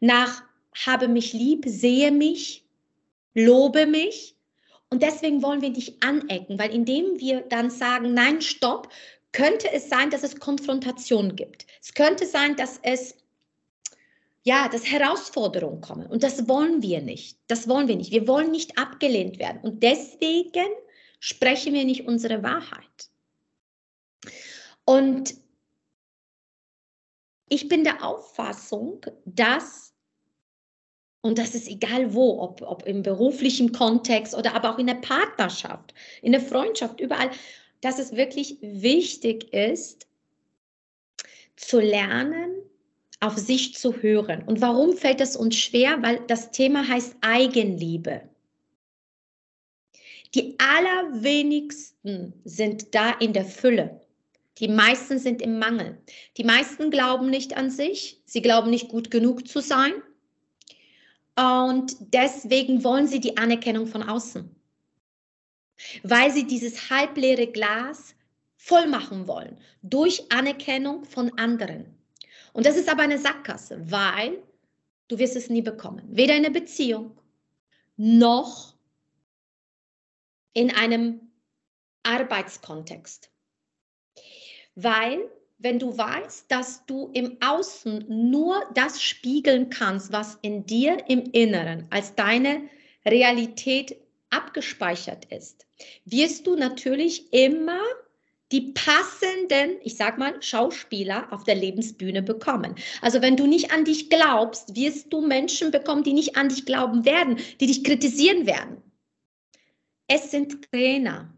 nach 0.00 0.42
habe 0.74 1.08
mich 1.08 1.32
lieb, 1.32 1.64
sehe 1.66 2.10
mich, 2.10 2.64
lobe 3.34 3.86
mich 3.86 4.34
und 4.90 5.02
deswegen 5.02 5.42
wollen 5.42 5.60
wir 5.60 5.70
nicht 5.70 6.02
anecken, 6.02 6.58
weil 6.58 6.72
indem 6.72 7.20
wir 7.20 7.42
dann 7.42 7.68
sagen, 7.70 8.14
nein, 8.14 8.40
stopp, 8.40 8.88
könnte 9.34 9.70
es 9.72 9.90
sein, 9.90 10.10
dass 10.10 10.22
es 10.22 10.38
Konfrontation 10.38 11.36
gibt. 11.36 11.66
Es 11.82 11.92
könnte 11.92 12.24
sein, 12.26 12.56
dass 12.56 12.78
es 12.82 13.16
ja, 14.44 14.68
dass 14.68 14.84
Herausforderungen 14.84 15.80
kommen. 15.80 16.06
Und 16.06 16.22
das 16.22 16.48
wollen 16.48 16.82
wir 16.82 17.00
nicht. 17.00 17.38
Das 17.48 17.66
wollen 17.66 17.88
wir 17.88 17.96
nicht. 17.96 18.12
Wir 18.12 18.28
wollen 18.28 18.50
nicht 18.50 18.78
abgelehnt 18.78 19.38
werden. 19.38 19.60
Und 19.62 19.82
deswegen 19.82 20.68
sprechen 21.18 21.74
wir 21.74 21.84
nicht 21.84 22.06
unsere 22.06 22.42
Wahrheit. 22.42 23.08
Und 24.84 25.34
ich 27.48 27.68
bin 27.68 27.84
der 27.84 28.04
Auffassung, 28.04 29.00
dass, 29.24 29.94
und 31.22 31.38
das 31.38 31.54
ist 31.54 31.68
egal 31.68 32.14
wo, 32.14 32.40
ob, 32.40 32.62
ob 32.62 32.86
im 32.86 33.02
beruflichen 33.02 33.72
Kontext 33.72 34.34
oder 34.34 34.54
aber 34.54 34.74
auch 34.74 34.78
in 34.78 34.86
der 34.86 34.94
Partnerschaft, 34.94 35.94
in 36.20 36.32
der 36.32 36.42
Freundschaft, 36.42 37.00
überall, 37.00 37.30
dass 37.84 37.98
es 37.98 38.16
wirklich 38.16 38.56
wichtig 38.62 39.52
ist, 39.52 40.06
zu 41.56 41.80
lernen, 41.80 42.50
auf 43.20 43.36
sich 43.36 43.74
zu 43.74 44.02
hören. 44.02 44.42
Und 44.44 44.60
warum 44.60 44.96
fällt 44.96 45.20
es 45.20 45.36
uns 45.36 45.56
schwer? 45.56 46.02
Weil 46.02 46.20
das 46.26 46.50
Thema 46.50 46.86
heißt 46.88 47.16
Eigenliebe. 47.20 48.22
Die 50.34 50.56
allerwenigsten 50.58 52.32
sind 52.44 52.94
da 52.94 53.12
in 53.12 53.32
der 53.32 53.44
Fülle. 53.44 54.00
Die 54.58 54.68
meisten 54.68 55.18
sind 55.18 55.42
im 55.42 55.58
Mangel. 55.58 55.98
Die 56.36 56.44
meisten 56.44 56.90
glauben 56.90 57.28
nicht 57.28 57.56
an 57.56 57.70
sich. 57.70 58.20
Sie 58.24 58.42
glauben 58.42 58.70
nicht 58.70 58.88
gut 58.88 59.10
genug 59.10 59.46
zu 59.46 59.60
sein. 59.60 59.92
Und 61.36 61.96
deswegen 62.14 62.82
wollen 62.82 63.08
sie 63.08 63.20
die 63.20 63.36
Anerkennung 63.36 63.86
von 63.86 64.02
außen. 64.02 64.54
Weil 66.02 66.30
sie 66.30 66.46
dieses 66.46 66.90
halbleere 66.90 67.46
Glas 67.46 68.14
voll 68.56 68.86
machen 68.86 69.26
wollen 69.28 69.58
durch 69.82 70.30
Anerkennung 70.30 71.04
von 71.04 71.36
anderen. 71.38 71.98
Und 72.52 72.66
das 72.66 72.76
ist 72.76 72.88
aber 72.88 73.02
eine 73.02 73.18
Sackgasse, 73.18 73.90
weil 73.90 74.42
du 75.08 75.18
wirst 75.18 75.36
es 75.36 75.50
nie 75.50 75.62
bekommen. 75.62 76.02
Weder 76.08 76.36
in 76.36 76.44
einer 76.44 76.54
Beziehung 76.54 77.18
noch 77.96 78.74
in 80.52 80.74
einem 80.74 81.20
Arbeitskontext. 82.04 83.30
Weil 84.74 85.30
wenn 85.58 85.78
du 85.78 85.96
weißt, 85.96 86.50
dass 86.50 86.84
du 86.86 87.10
im 87.14 87.38
Außen 87.40 88.04
nur 88.08 88.64
das 88.74 89.02
spiegeln 89.02 89.70
kannst, 89.70 90.12
was 90.12 90.38
in 90.42 90.66
dir 90.66 91.08
im 91.08 91.24
Inneren 91.32 91.86
als 91.90 92.14
deine 92.14 92.68
Realität 93.06 93.96
abgespeichert 94.34 95.26
ist, 95.32 95.66
wirst 96.04 96.46
du 96.46 96.56
natürlich 96.56 97.32
immer 97.32 97.80
die 98.52 98.72
passenden, 98.72 99.78
ich 99.82 99.96
sag 99.96 100.18
mal, 100.18 100.40
Schauspieler 100.42 101.32
auf 101.32 101.44
der 101.44 101.54
Lebensbühne 101.54 102.22
bekommen. 102.22 102.74
Also 103.00 103.22
wenn 103.22 103.36
du 103.36 103.46
nicht 103.46 103.72
an 103.72 103.84
dich 103.84 104.10
glaubst, 104.10 104.76
wirst 104.76 105.12
du 105.12 105.20
Menschen 105.20 105.70
bekommen, 105.70 106.04
die 106.04 106.12
nicht 106.12 106.36
an 106.36 106.48
dich 106.48 106.64
glauben 106.66 107.04
werden, 107.04 107.38
die 107.60 107.66
dich 107.66 107.82
kritisieren 107.82 108.46
werden. 108.46 108.82
Es 110.06 110.30
sind 110.30 110.70
Trainer, 110.70 111.34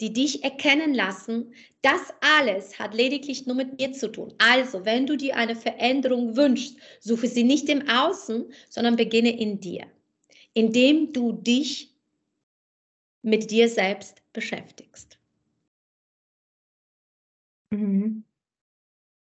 die 0.00 0.12
dich 0.12 0.42
erkennen 0.42 0.94
lassen, 0.94 1.54
das 1.82 2.00
alles 2.20 2.78
hat 2.78 2.94
lediglich 2.94 3.46
nur 3.46 3.54
mit 3.54 3.80
dir 3.80 3.92
zu 3.92 4.10
tun. 4.10 4.34
Also, 4.38 4.84
wenn 4.84 5.06
du 5.06 5.16
dir 5.16 5.36
eine 5.36 5.54
Veränderung 5.54 6.36
wünschst, 6.36 6.78
suche 6.98 7.28
sie 7.28 7.44
nicht 7.44 7.68
im 7.68 7.88
Außen, 7.88 8.46
sondern 8.70 8.96
beginne 8.96 9.38
in 9.38 9.60
dir, 9.60 9.86
indem 10.52 11.12
du 11.12 11.32
dich 11.32 11.93
mit 13.24 13.50
dir 13.50 13.68
selbst 13.68 14.22
beschäftigst. 14.32 15.18
Mhm. 17.70 18.24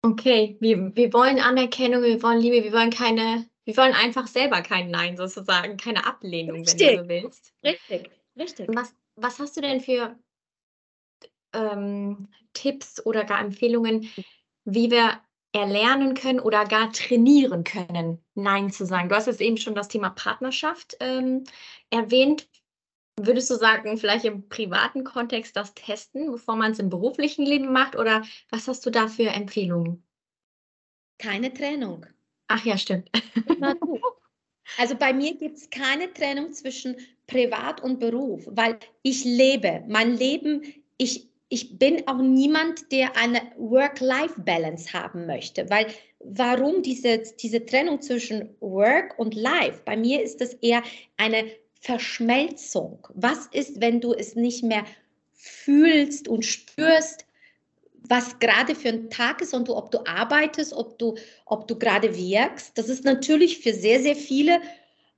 Okay, 0.05 0.57
wir, 0.61 0.97
wir 0.97 1.13
wollen 1.13 1.39
Anerkennung, 1.39 2.03
wir 2.03 2.23
wollen 2.23 2.41
Liebe, 2.41 2.65
wir 2.65 2.73
wollen 2.73 2.91
keine, 2.91 3.47
wir 3.65 3.77
wollen 3.77 3.93
einfach 3.93 4.27
selber 4.27 4.63
kein 4.63 4.91
Nein 4.91 5.17
sozusagen, 5.17 5.77
keine 5.77 6.07
Ablehnung, 6.07 6.63
Richtig. 6.63 6.81
wenn 6.81 6.97
du 6.97 7.03
so 7.03 7.09
willst. 7.09 7.55
Richtig, 7.63 8.11
richtig. 8.37 8.69
Was, 8.73 8.95
was 9.15 9.39
hast 9.39 9.57
du 9.57 9.61
denn 9.61 9.81
für 9.81 10.19
ähm, 11.53 12.29
Tipps 12.55 13.05
oder 13.05 13.25
gar 13.25 13.41
Empfehlungen, 13.41 14.11
wie 14.65 14.91
wir 14.91 15.21
erlernen 15.53 16.15
können 16.15 16.41
oder 16.41 16.65
gar 16.65 16.91
trainieren 16.93 17.63
können, 17.63 18.25
Nein 18.35 18.73
zu 18.73 18.87
sagen? 18.87 19.11
Du 19.11 19.15
hast 19.15 19.27
jetzt 19.27 19.43
eben 19.43 19.59
schon 19.59 19.75
das 19.75 19.89
Thema 19.89 20.11
Partnerschaft 20.11 20.97
ähm, 20.99 21.45
erwähnt. 21.91 22.49
Würdest 23.21 23.51
du 23.51 23.57
sagen, 23.57 23.99
vielleicht 23.99 24.25
im 24.25 24.49
privaten 24.49 25.05
Kontext 25.05 25.57
das 25.57 25.75
testen, 25.75 26.33
bevor 26.33 26.57
man 26.57 26.73
es 26.73 26.79
im 26.79 26.89
beruflichen 26.89 27.45
Leben 27.45 27.71
macht? 27.73 27.97
Oder 27.97 28.25
was 28.51 28.69
hast 28.69 28.85
du 28.87 28.91
da 28.91 29.09
für 29.09 29.29
Empfehlungen? 29.29 30.03
Keine 31.19 31.53
Trennung. 31.53 32.07
Ach 32.49 32.65
ja, 32.65 32.77
stimmt. 32.77 33.11
Also 34.79 34.95
bei 34.97 35.13
mir 35.13 35.35
gibt 35.35 35.59
es 35.59 35.71
keine 35.71 36.13
Trennung 36.13 36.53
zwischen 36.53 36.97
Privat 37.27 37.83
und 37.83 37.99
Beruf, 37.99 38.47
weil 38.51 38.79
ich 39.03 39.25
lebe. 39.25 39.85
Mein 39.89 40.17
Leben, 40.17 40.63
ich, 40.97 41.29
ich 41.49 41.79
bin 41.79 42.07
auch 42.09 42.19
niemand, 42.19 42.91
der 42.93 43.17
eine 43.17 43.41
Work-Life-Balance 43.59 44.93
haben 44.93 45.27
möchte, 45.27 45.69
weil 45.69 45.87
warum 46.21 46.83
diese, 46.83 47.23
diese 47.41 47.65
Trennung 47.67 48.01
zwischen 48.01 48.55
Work 48.61 49.19
und 49.19 49.35
Life? 49.35 49.83
Bei 49.85 49.97
mir 49.97 50.23
ist 50.23 50.41
das 50.41 50.55
eher 50.55 50.83
eine 51.17 51.51
Verschmelzung. 51.83 53.09
Was 53.13 53.47
ist, 53.47 53.81
wenn 53.81 54.01
du 54.01 54.15
es 54.15 54.37
nicht 54.37 54.63
mehr 54.63 54.85
fühlst 55.33 56.29
und 56.29 56.45
spürst, 56.45 57.27
was 58.09 58.39
gerade 58.39 58.77
für 58.77 58.91
ein 58.91 59.11
Tag 59.11 59.43
ist 59.43 59.53
und 59.53 59.67
du, 59.67 59.77
ob 59.77 59.91
du 59.91 59.99
arbeitest, 60.07 60.73
ob 60.73 60.99
du, 61.01 61.17
ob 61.45 61.67
du 61.67 61.77
gerade 61.77 62.17
wirkst? 62.17 62.79
Das 62.79 62.89
ist 62.89 63.05
natürlich 63.05 63.59
für 63.59 63.75
sehr, 63.75 64.01
sehr 64.01 64.15
viele, 64.15 64.61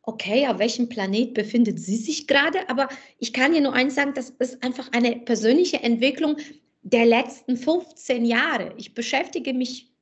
okay, 0.02 0.46
auf 0.48 0.58
welchem 0.58 0.88
Planet 0.88 1.34
befindet 1.34 1.78
sie 1.78 1.98
sich 1.98 2.26
gerade? 2.26 2.66
Aber 2.70 2.88
ich 3.18 3.34
kann 3.34 3.52
dir 3.52 3.60
nur 3.60 3.74
eins 3.74 3.94
sagen, 3.94 4.14
das 4.14 4.30
ist 4.30 4.62
einfach 4.62 4.90
eine 4.92 5.16
persönliche 5.16 5.82
Entwicklung 5.82 6.36
der 6.80 7.04
letzten 7.04 7.58
15 7.58 8.24
Jahre. 8.24 8.72
Ich 8.78 8.94
beschäftige 8.94 9.52
mich 9.52 9.92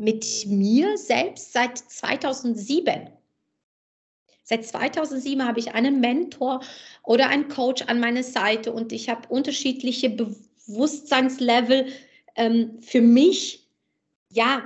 mit 0.00 0.46
mir 0.46 0.96
selbst 0.96 1.52
seit 1.52 1.76
2007. 1.76 3.19
Seit 4.50 4.66
2007 4.66 5.46
habe 5.46 5.60
ich 5.60 5.74
einen 5.74 6.00
Mentor 6.00 6.60
oder 7.04 7.28
einen 7.28 7.46
Coach 7.46 7.82
an 7.82 8.00
meiner 8.00 8.24
Seite 8.24 8.72
und 8.72 8.92
ich 8.92 9.08
habe 9.08 9.28
unterschiedliche 9.28 10.10
Bewusstseinslevel 10.10 11.86
ähm, 12.34 12.80
für 12.80 13.00
mich 13.00 13.68
ja 14.28 14.62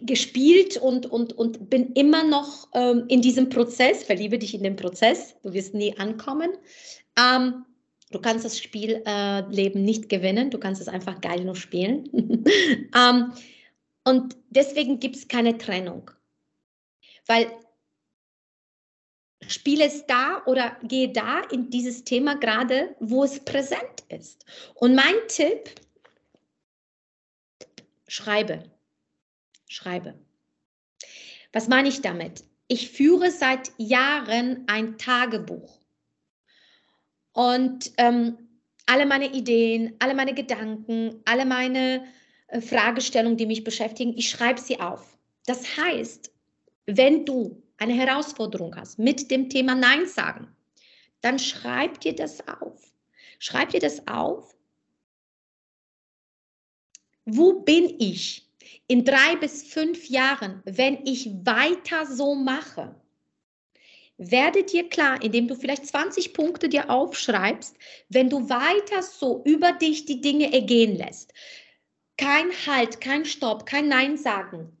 gespielt 0.00 0.78
und, 0.78 1.04
und, 1.04 1.34
und 1.34 1.68
bin 1.68 1.92
immer 1.92 2.22
noch 2.24 2.68
ähm, 2.72 3.04
in 3.08 3.20
diesem 3.20 3.50
Prozess. 3.50 4.04
Verliebe 4.04 4.38
dich 4.38 4.54
in 4.54 4.62
den 4.62 4.76
Prozess, 4.76 5.34
du 5.42 5.52
wirst 5.52 5.74
nie 5.74 5.94
ankommen. 5.98 6.52
Ähm, 7.18 7.66
du 8.10 8.18
kannst 8.20 8.46
das 8.46 8.58
Spielleben 8.58 9.04
äh, 9.04 9.84
nicht 9.84 10.08
gewinnen, 10.08 10.48
du 10.48 10.56
kannst 10.56 10.80
es 10.80 10.88
einfach 10.88 11.20
geil 11.20 11.44
nur 11.44 11.56
spielen. 11.56 12.08
Ähm, 12.96 13.34
und 14.04 14.34
deswegen 14.48 14.98
gibt 14.98 15.16
es 15.16 15.28
keine 15.28 15.58
Trennung. 15.58 16.10
Weil 17.26 17.48
spiele 19.46 19.84
es 19.84 20.06
da 20.06 20.42
oder 20.46 20.76
gehe 20.82 21.12
da 21.12 21.40
in 21.50 21.70
dieses 21.70 22.04
Thema 22.04 22.34
gerade, 22.34 22.94
wo 23.00 23.24
es 23.24 23.40
präsent 23.40 24.04
ist. 24.08 24.44
Und 24.74 24.94
mein 24.94 25.14
Tipp, 25.28 25.70
schreibe. 28.08 28.64
Schreibe. 29.68 30.14
Was 31.52 31.68
meine 31.68 31.88
ich 31.88 32.00
damit? 32.00 32.44
Ich 32.66 32.90
führe 32.90 33.30
seit 33.30 33.72
Jahren 33.78 34.64
ein 34.66 34.98
Tagebuch. 34.98 35.78
Und 37.32 37.92
ähm, 37.98 38.36
alle 38.86 39.06
meine 39.06 39.32
Ideen, 39.32 39.94
alle 39.98 40.14
meine 40.14 40.34
Gedanken, 40.34 41.22
alle 41.24 41.46
meine 41.46 42.04
äh, 42.48 42.60
Fragestellungen, 42.60 43.36
die 43.36 43.46
mich 43.46 43.64
beschäftigen, 43.64 44.16
ich 44.16 44.28
schreibe 44.28 44.60
sie 44.60 44.80
auf. 44.80 45.16
Das 45.46 45.76
heißt, 45.76 46.32
wenn 46.86 47.24
du 47.24 47.62
eine 47.78 47.94
Herausforderung 47.94 48.76
hast 48.76 48.98
mit 48.98 49.30
dem 49.30 49.48
Thema 49.48 49.74
Nein 49.74 50.06
sagen, 50.06 50.54
dann 51.20 51.38
schreib 51.38 52.00
dir 52.00 52.14
das 52.14 52.46
auf. 52.46 52.92
Schreib 53.38 53.70
dir 53.70 53.80
das 53.80 54.06
auf. 54.06 54.54
Wo 57.24 57.60
bin 57.60 57.94
ich 57.98 58.48
in 58.86 59.04
drei 59.04 59.36
bis 59.36 59.62
fünf 59.62 60.08
Jahren, 60.08 60.62
wenn 60.64 61.06
ich 61.06 61.28
weiter 61.44 62.06
so 62.06 62.34
mache? 62.34 62.94
Werde 64.16 64.64
dir 64.64 64.88
klar, 64.88 65.22
indem 65.22 65.46
du 65.46 65.54
vielleicht 65.54 65.86
20 65.86 66.32
Punkte 66.34 66.68
dir 66.68 66.90
aufschreibst, 66.90 67.76
wenn 68.08 68.28
du 68.28 68.48
weiter 68.48 69.02
so 69.02 69.42
über 69.44 69.72
dich 69.72 70.06
die 70.06 70.20
Dinge 70.20 70.52
ergehen 70.52 70.96
lässt. 70.96 71.32
Kein 72.16 72.50
Halt, 72.66 73.00
kein 73.00 73.24
Stopp, 73.24 73.64
kein 73.64 73.86
Nein 73.86 74.16
sagen, 74.16 74.77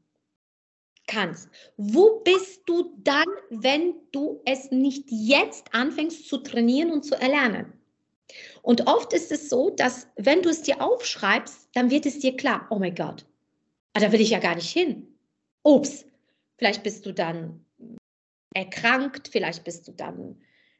kannst. 1.08 1.48
Wo 1.76 2.20
bist 2.20 2.62
du 2.66 2.94
dann, 3.02 3.26
wenn 3.50 3.94
du 4.12 4.40
es 4.44 4.70
nicht 4.70 5.04
jetzt 5.08 5.74
anfängst 5.74 6.28
zu 6.28 6.38
trainieren 6.38 6.92
und 6.92 7.04
zu 7.04 7.16
erlernen? 7.16 7.72
Und 8.62 8.86
oft 8.86 9.12
ist 9.12 9.32
es 9.32 9.48
so, 9.48 9.70
dass 9.70 10.06
wenn 10.16 10.42
du 10.42 10.50
es 10.50 10.62
dir 10.62 10.80
aufschreibst, 10.80 11.70
dann 11.74 11.90
wird 11.90 12.06
es 12.06 12.20
dir 12.20 12.36
klar, 12.36 12.66
oh 12.70 12.78
mein 12.78 12.94
Gott, 12.94 13.24
ah, 13.94 14.00
da 14.00 14.12
will 14.12 14.20
ich 14.20 14.30
ja 14.30 14.38
gar 14.38 14.54
nicht 14.54 14.70
hin. 14.70 15.08
Ups, 15.62 16.04
vielleicht 16.58 16.82
bist 16.82 17.04
du 17.06 17.12
dann 17.12 17.64
erkrankt, 18.54 19.28
vielleicht 19.28 19.64
bist 19.64 19.88
du 19.88 19.92
dann, 19.92 20.36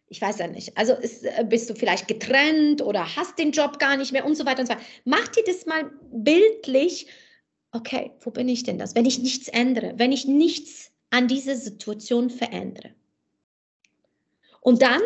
ich 0.09 0.21
weiß 0.21 0.39
ja 0.39 0.47
nicht, 0.47 0.77
also 0.77 0.95
ist, 0.95 1.25
äh, 1.25 1.45
bist 1.49 1.71
du 1.71 1.75
vielleicht 1.75 2.09
getrennt 2.09 2.83
oder 2.83 3.17
hast 3.17 3.39
den 3.39 3.53
Job 3.53 3.79
gar 3.79 3.97
nicht 3.97 4.13
mehr 4.13 4.27
und 4.27 4.37
so 4.37 4.45
weiter 4.45 4.61
und 4.61 4.67
so 4.67 4.75
weiter. 4.75 4.85
Mach 5.05 5.29
dir 5.29 5.45
das 5.45 5.67
mal 5.67 5.91
bildlich 6.13 7.07
okay, 7.73 8.13
wo 8.21 8.31
bin 8.31 8.49
ich 8.49 8.63
denn 8.63 8.79
das? 8.79 8.95
Wenn 8.95 9.07
ich 9.07 9.19
nichts 9.19 9.49
ändere, 9.49 9.95
wenn 9.97 10.13
ich 10.13 10.27
nichts 10.27 10.91
an 11.11 11.29
dieser 11.29 11.57
Situation 11.57 12.31
verändere. 12.31 12.95
Und 14.61 14.83
dann 14.83 15.01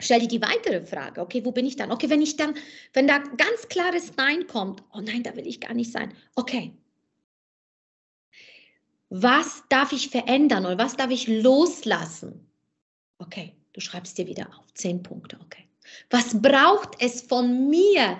stell 0.00 0.20
dir 0.20 0.28
die 0.28 0.42
weitere 0.42 0.84
Frage, 0.84 1.20
okay, 1.20 1.44
wo 1.44 1.52
bin 1.52 1.66
ich 1.66 1.76
dann? 1.76 1.92
Okay, 1.92 2.10
wenn 2.10 2.22
ich 2.22 2.36
dann, 2.36 2.54
wenn 2.92 3.06
da 3.06 3.18
ganz 3.18 3.68
klares 3.68 4.16
Nein 4.16 4.46
kommt, 4.46 4.82
oh 4.92 5.00
nein, 5.00 5.22
da 5.22 5.36
will 5.36 5.46
ich 5.46 5.60
gar 5.60 5.74
nicht 5.74 5.92
sein. 5.92 6.12
Okay. 6.34 6.72
Was 9.10 9.62
darf 9.68 9.92
ich 9.92 10.08
verändern 10.08 10.64
oder 10.64 10.78
was 10.78 10.96
darf 10.96 11.10
ich 11.10 11.28
loslassen? 11.28 12.48
Okay, 13.18 13.54
du 13.74 13.80
schreibst 13.80 14.18
dir 14.18 14.26
wieder 14.26 14.48
auf, 14.58 14.72
zehn 14.74 15.02
Punkte, 15.02 15.38
okay. 15.44 15.68
Was 16.10 16.40
braucht 16.40 17.00
es 17.00 17.22
von 17.22 17.68
mir, 17.68 18.18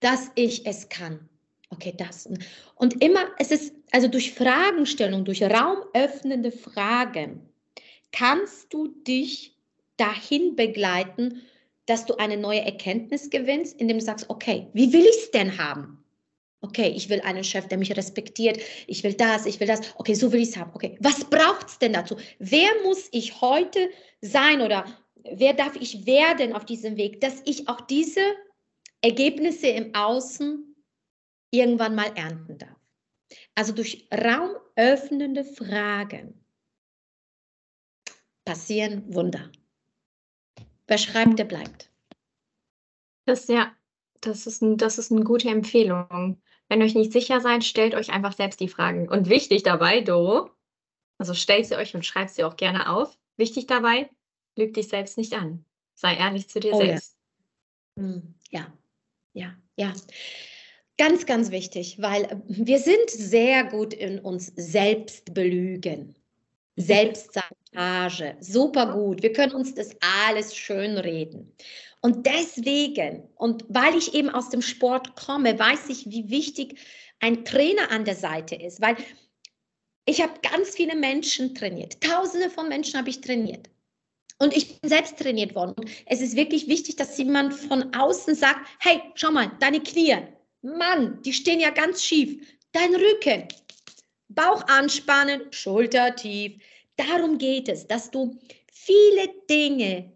dass 0.00 0.30
ich 0.34 0.66
es 0.66 0.88
kann? 0.88 1.28
Okay, 1.74 1.94
das. 1.96 2.28
Und 2.76 3.02
immer, 3.02 3.26
es 3.38 3.50
ist, 3.50 3.74
also 3.92 4.08
durch 4.08 4.32
Fragenstellung, 4.32 5.24
durch 5.24 5.42
raumöffnende 5.42 6.50
Fragen, 6.52 7.48
kannst 8.12 8.72
du 8.72 8.88
dich 8.88 9.56
dahin 9.96 10.56
begleiten, 10.56 11.42
dass 11.86 12.06
du 12.06 12.14
eine 12.16 12.36
neue 12.36 12.62
Erkenntnis 12.62 13.30
gewinnst, 13.30 13.78
indem 13.80 13.98
du 13.98 14.04
sagst, 14.04 14.30
okay, 14.30 14.68
wie 14.72 14.92
will 14.92 15.04
ich 15.04 15.16
es 15.16 15.30
denn 15.30 15.58
haben? 15.58 16.02
Okay, 16.62 16.94
ich 16.96 17.10
will 17.10 17.20
einen 17.20 17.44
Chef, 17.44 17.68
der 17.68 17.76
mich 17.76 17.94
respektiert. 17.94 18.58
Ich 18.86 19.04
will 19.04 19.12
das, 19.12 19.44
ich 19.44 19.60
will 19.60 19.66
das. 19.66 19.80
Okay, 19.96 20.14
so 20.14 20.32
will 20.32 20.40
ich 20.40 20.48
es 20.48 20.56
haben. 20.56 20.70
Okay, 20.72 20.96
was 21.00 21.22
braucht 21.24 21.68
es 21.68 21.78
denn 21.78 21.92
dazu? 21.92 22.16
Wer 22.38 22.70
muss 22.84 23.08
ich 23.12 23.42
heute 23.42 23.90
sein 24.22 24.62
oder 24.62 24.86
wer 25.30 25.52
darf 25.52 25.76
ich 25.76 26.06
werden 26.06 26.54
auf 26.54 26.64
diesem 26.64 26.96
Weg, 26.96 27.20
dass 27.20 27.42
ich 27.44 27.68
auch 27.68 27.82
diese 27.82 28.22
Ergebnisse 29.02 29.66
im 29.66 29.94
Außen 29.94 30.73
irgendwann 31.58 31.94
mal 31.94 32.12
ernten 32.16 32.58
darf. 32.58 32.78
Also 33.54 33.72
durch 33.72 34.08
raumöffnende 34.12 35.44
Fragen 35.44 36.44
passieren 38.44 39.14
Wunder. 39.14 39.50
Wer 40.86 40.98
schreibt, 40.98 41.38
der 41.38 41.44
bleibt. 41.44 41.90
Das 43.26 43.48
ja, 43.48 43.74
das 44.20 44.46
ist, 44.46 44.62
ein, 44.62 44.76
das 44.76 44.98
ist 44.98 45.10
eine 45.10 45.24
gute 45.24 45.48
Empfehlung. 45.48 46.40
Wenn 46.68 46.80
ihr 46.80 46.86
euch 46.86 46.94
nicht 46.94 47.12
sicher 47.12 47.40
seid, 47.40 47.64
stellt 47.64 47.94
euch 47.94 48.10
einfach 48.10 48.32
selbst 48.32 48.60
die 48.60 48.68
Fragen. 48.68 49.08
Und 49.08 49.28
wichtig 49.28 49.62
dabei, 49.62 50.00
Doro, 50.00 50.50
also 51.18 51.34
stellt 51.34 51.66
sie 51.66 51.76
euch 51.76 51.94
und 51.94 52.04
schreibt 52.04 52.30
sie 52.30 52.44
auch 52.44 52.56
gerne 52.56 52.90
auf. 52.90 53.18
Wichtig 53.36 53.66
dabei, 53.66 54.10
lüg 54.56 54.74
dich 54.74 54.88
selbst 54.88 55.16
nicht 55.16 55.34
an. 55.34 55.64
Sei 55.94 56.16
ehrlich 56.16 56.48
zu 56.48 56.60
dir 56.60 56.74
oh, 56.74 56.78
selbst. 56.78 57.16
Hm, 57.98 58.34
ja. 58.50 58.72
ja, 59.32 59.54
ja, 59.76 59.86
ja. 59.86 59.92
Ganz, 60.96 61.26
ganz 61.26 61.50
wichtig, 61.50 62.00
weil 62.00 62.24
äh, 62.24 62.36
wir 62.46 62.78
sind 62.78 63.10
sehr 63.10 63.64
gut 63.64 63.92
in 63.94 64.20
uns 64.20 64.52
selbst 64.56 65.34
belügen. 65.34 66.14
Selbstsabotage, 66.76 68.36
super 68.40 68.92
gut. 68.92 69.22
Wir 69.22 69.32
können 69.32 69.52
uns 69.54 69.74
das 69.74 69.90
alles 70.26 70.56
schön 70.56 70.98
reden. 70.98 71.52
Und 72.00 72.26
deswegen, 72.26 73.22
und 73.36 73.64
weil 73.68 73.96
ich 73.96 74.14
eben 74.14 74.28
aus 74.28 74.50
dem 74.50 74.60
Sport 74.60 75.16
komme, 75.16 75.58
weiß 75.58 75.88
ich, 75.88 76.10
wie 76.10 76.30
wichtig 76.30 76.78
ein 77.20 77.44
Trainer 77.44 77.90
an 77.90 78.04
der 78.04 78.16
Seite 78.16 78.56
ist, 78.56 78.80
weil 78.80 78.96
ich 80.04 80.20
habe 80.20 80.34
ganz 80.42 80.70
viele 80.70 80.96
Menschen 80.96 81.54
trainiert. 81.54 82.00
Tausende 82.02 82.50
von 82.50 82.68
Menschen 82.68 82.98
habe 82.98 83.08
ich 83.08 83.20
trainiert. 83.20 83.70
Und 84.38 84.54
ich 84.54 84.80
bin 84.80 84.90
selbst 84.90 85.18
trainiert 85.18 85.54
worden. 85.54 85.74
Und 85.76 85.88
es 86.06 86.20
ist 86.20 86.36
wirklich 86.36 86.68
wichtig, 86.68 86.96
dass 86.96 87.16
jemand 87.16 87.54
von 87.54 87.94
außen 87.94 88.34
sagt, 88.34 88.68
hey, 88.80 89.00
schau 89.14 89.30
mal, 89.30 89.50
deine 89.60 89.80
Knie, 89.80 90.16
Mann, 90.64 91.20
die 91.22 91.34
stehen 91.34 91.60
ja 91.60 91.70
ganz 91.70 92.02
schief. 92.02 92.42
Dein 92.72 92.94
Rücken, 92.94 93.46
Bauch 94.28 94.66
anspannen, 94.66 95.52
Schulter 95.52 96.16
tief. 96.16 96.60
Darum 96.96 97.36
geht 97.38 97.68
es, 97.68 97.86
dass 97.86 98.10
du 98.10 98.38
viele 98.72 99.28
Dinge 99.48 100.12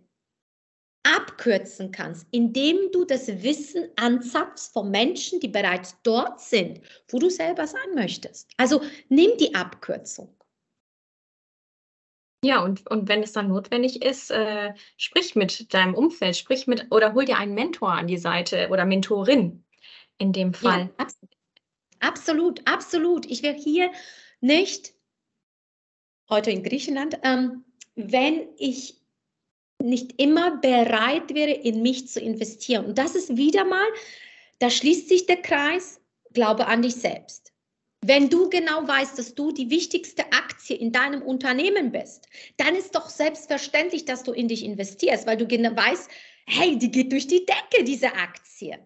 abkürzen 1.03 1.93
kannst, 1.93 2.27
indem 2.31 2.91
du 2.93 3.05
das 3.05 3.29
Wissen 3.43 3.89
anzapfst 3.97 4.73
von 4.73 4.91
Menschen, 4.91 5.39
die 5.41 5.49
bereits 5.49 5.97
dort 6.03 6.41
sind, 6.41 6.81
wo 7.09 7.19
du 7.19 7.29
selber 7.29 7.67
sein 7.67 7.95
möchtest. 7.95 8.51
Also 8.57 8.83
nimm 9.09 9.37
die 9.39 9.55
Abkürzung. 9.55 10.35
Ja, 12.43 12.63
und, 12.63 12.89
und 12.89 13.09
wenn 13.09 13.23
es 13.23 13.33
dann 13.33 13.49
notwendig 13.49 14.03
ist, 14.03 14.31
äh, 14.31 14.73
sprich 14.97 15.35
mit 15.35 15.75
deinem 15.75 15.95
Umfeld, 15.95 16.37
sprich 16.37 16.67
mit 16.67 16.87
oder 16.91 17.13
hol 17.13 17.25
dir 17.25 17.37
einen 17.37 17.55
Mentor 17.55 17.93
an 17.93 18.07
die 18.07 18.19
Seite 18.19 18.69
oder 18.71 18.85
Mentorin 18.87 19.65
in 20.19 20.33
dem 20.33 20.53
Fall. 20.55 20.91
Ja, 20.99 21.07
absolut, 22.01 22.61
absolut. 22.69 23.27
Ich 23.27 23.43
wäre 23.43 23.57
hier 23.57 23.91
nicht 24.41 24.95
heute 26.29 26.51
in 26.51 26.63
Griechenland, 26.63 27.19
ähm, 27.23 27.65
wenn 27.95 28.49
ich 28.59 28.97
nicht 29.83 30.21
immer 30.21 30.57
bereit 30.57 31.35
wäre, 31.35 31.53
in 31.53 31.83
mich 31.83 32.09
zu 32.09 32.21
investieren. 32.21 32.85
Und 32.85 32.99
das 32.99 33.15
ist 33.15 33.37
wieder 33.37 33.65
mal, 33.65 33.87
da 34.59 34.71
schließt 34.71 35.09
sich 35.09 35.27
der 35.27 35.41
Kreis, 35.41 36.01
glaube 36.33 36.67
an 36.67 36.83
dich 36.83 36.97
selbst. 36.97 37.53
Wenn 38.01 38.29
du 38.29 38.49
genau 38.49 38.87
weißt, 38.87 39.19
dass 39.19 39.35
du 39.35 39.51
die 39.51 39.71
wichtigste 39.71 40.25
Aktie 40.33 40.77
in 40.77 40.93
deinem 40.93 41.23
Unternehmen 41.23 41.91
bist, 41.91 42.29
dann 42.57 42.77
ist 42.77 42.95
doch 42.95 43.09
selbstverständlich, 43.09 44.05
dass 44.05 44.23
du 44.23 44.33
in 44.33 44.47
dich 44.47 44.65
investierst, 44.65 45.27
weil 45.27 45.37
du 45.37 45.47
genau 45.47 45.75
weißt, 45.75 46.09
hey, 46.47 46.79
die 46.79 46.91
geht 46.91 47.11
durch 47.11 47.27
die 47.27 47.45
Decke, 47.45 47.85
diese 47.85 48.13
Aktie. 48.15 48.79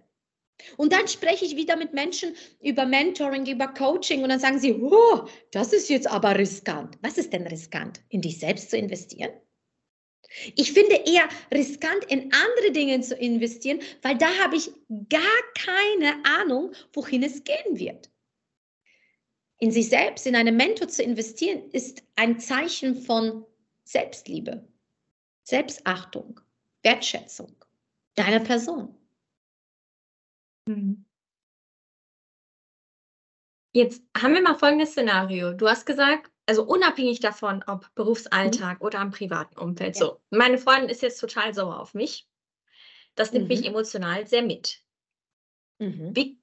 Und 0.77 0.93
dann 0.93 1.09
spreche 1.09 1.45
ich 1.45 1.57
wieder 1.57 1.77
mit 1.77 1.93
Menschen 1.93 2.35
über 2.61 2.87
Mentoring, 2.87 3.47
über 3.47 3.69
Coaching 3.69 4.23
und 4.23 4.29
dann 4.29 4.41
sagen 4.41 4.59
sie, 4.59 4.73
oh, 4.73 5.27
das 5.51 5.73
ist 5.73 5.89
jetzt 5.89 6.07
aber 6.07 6.37
riskant. 6.39 6.99
Was 7.03 7.19
ist 7.19 7.33
denn 7.33 7.47
riskant? 7.47 8.01
In 8.09 8.21
dich 8.21 8.39
selbst 8.39 8.71
zu 8.71 8.77
investieren? 8.77 9.31
Ich 10.57 10.73
finde 10.73 10.97
eher 11.07 11.29
riskant, 11.53 12.05
in 12.09 12.33
andere 12.33 12.73
Dinge 12.73 13.01
zu 13.01 13.15
investieren, 13.15 13.81
weil 14.01 14.17
da 14.17 14.29
habe 14.39 14.57
ich 14.57 14.71
gar 15.09 15.21
keine 15.55 16.25
Ahnung, 16.25 16.73
wohin 16.93 17.23
es 17.23 17.45
gehen 17.45 17.79
wird. 17.79 18.11
In 19.59 19.71
sich 19.71 19.89
selbst, 19.89 20.27
in 20.27 20.35
einen 20.35 20.57
Mentor 20.57 20.89
zu 20.89 21.03
investieren, 21.03 21.71
ist 21.71 22.03
ein 22.17 22.41
Zeichen 22.41 22.97
von 23.03 23.45
Selbstliebe, 23.85 24.67
Selbstachtung, 25.45 26.41
Wertschätzung 26.83 27.55
deiner 28.15 28.41
Person. 28.41 28.97
Mhm. 30.69 31.05
Jetzt 33.75 34.03
haben 34.17 34.35
wir 34.35 34.43
mal 34.43 34.55
folgendes 34.55 34.93
Szenario. 34.93 35.55
Du 35.55 35.69
hast 35.69 35.87
gesagt, 35.87 36.31
also 36.47 36.65
unabhängig 36.65 37.21
davon, 37.21 37.65
ob 37.67 37.85
Mhm. 37.85 37.89
Berufsalltag 37.95 38.81
oder 38.81 39.01
im 39.01 39.11
privaten 39.11 39.59
Umfeld. 39.59 39.97
Ja. 39.97 40.07
So, 40.07 40.21
meine 40.31 40.59
Freundin 40.59 40.91
ist 40.91 41.03
jetzt 41.03 41.19
total 41.21 41.55
sauer 41.55 41.81
auf 41.81 41.95
mich. 41.95 42.29
Das 43.15 43.33
nimmt 43.33 43.49
mich 43.49 43.61
mhm. 43.61 43.67
emotional 43.67 44.27
sehr 44.27 44.43
mit. 44.43 44.83
Mhm. 45.79 46.15
Wie, 46.15 46.39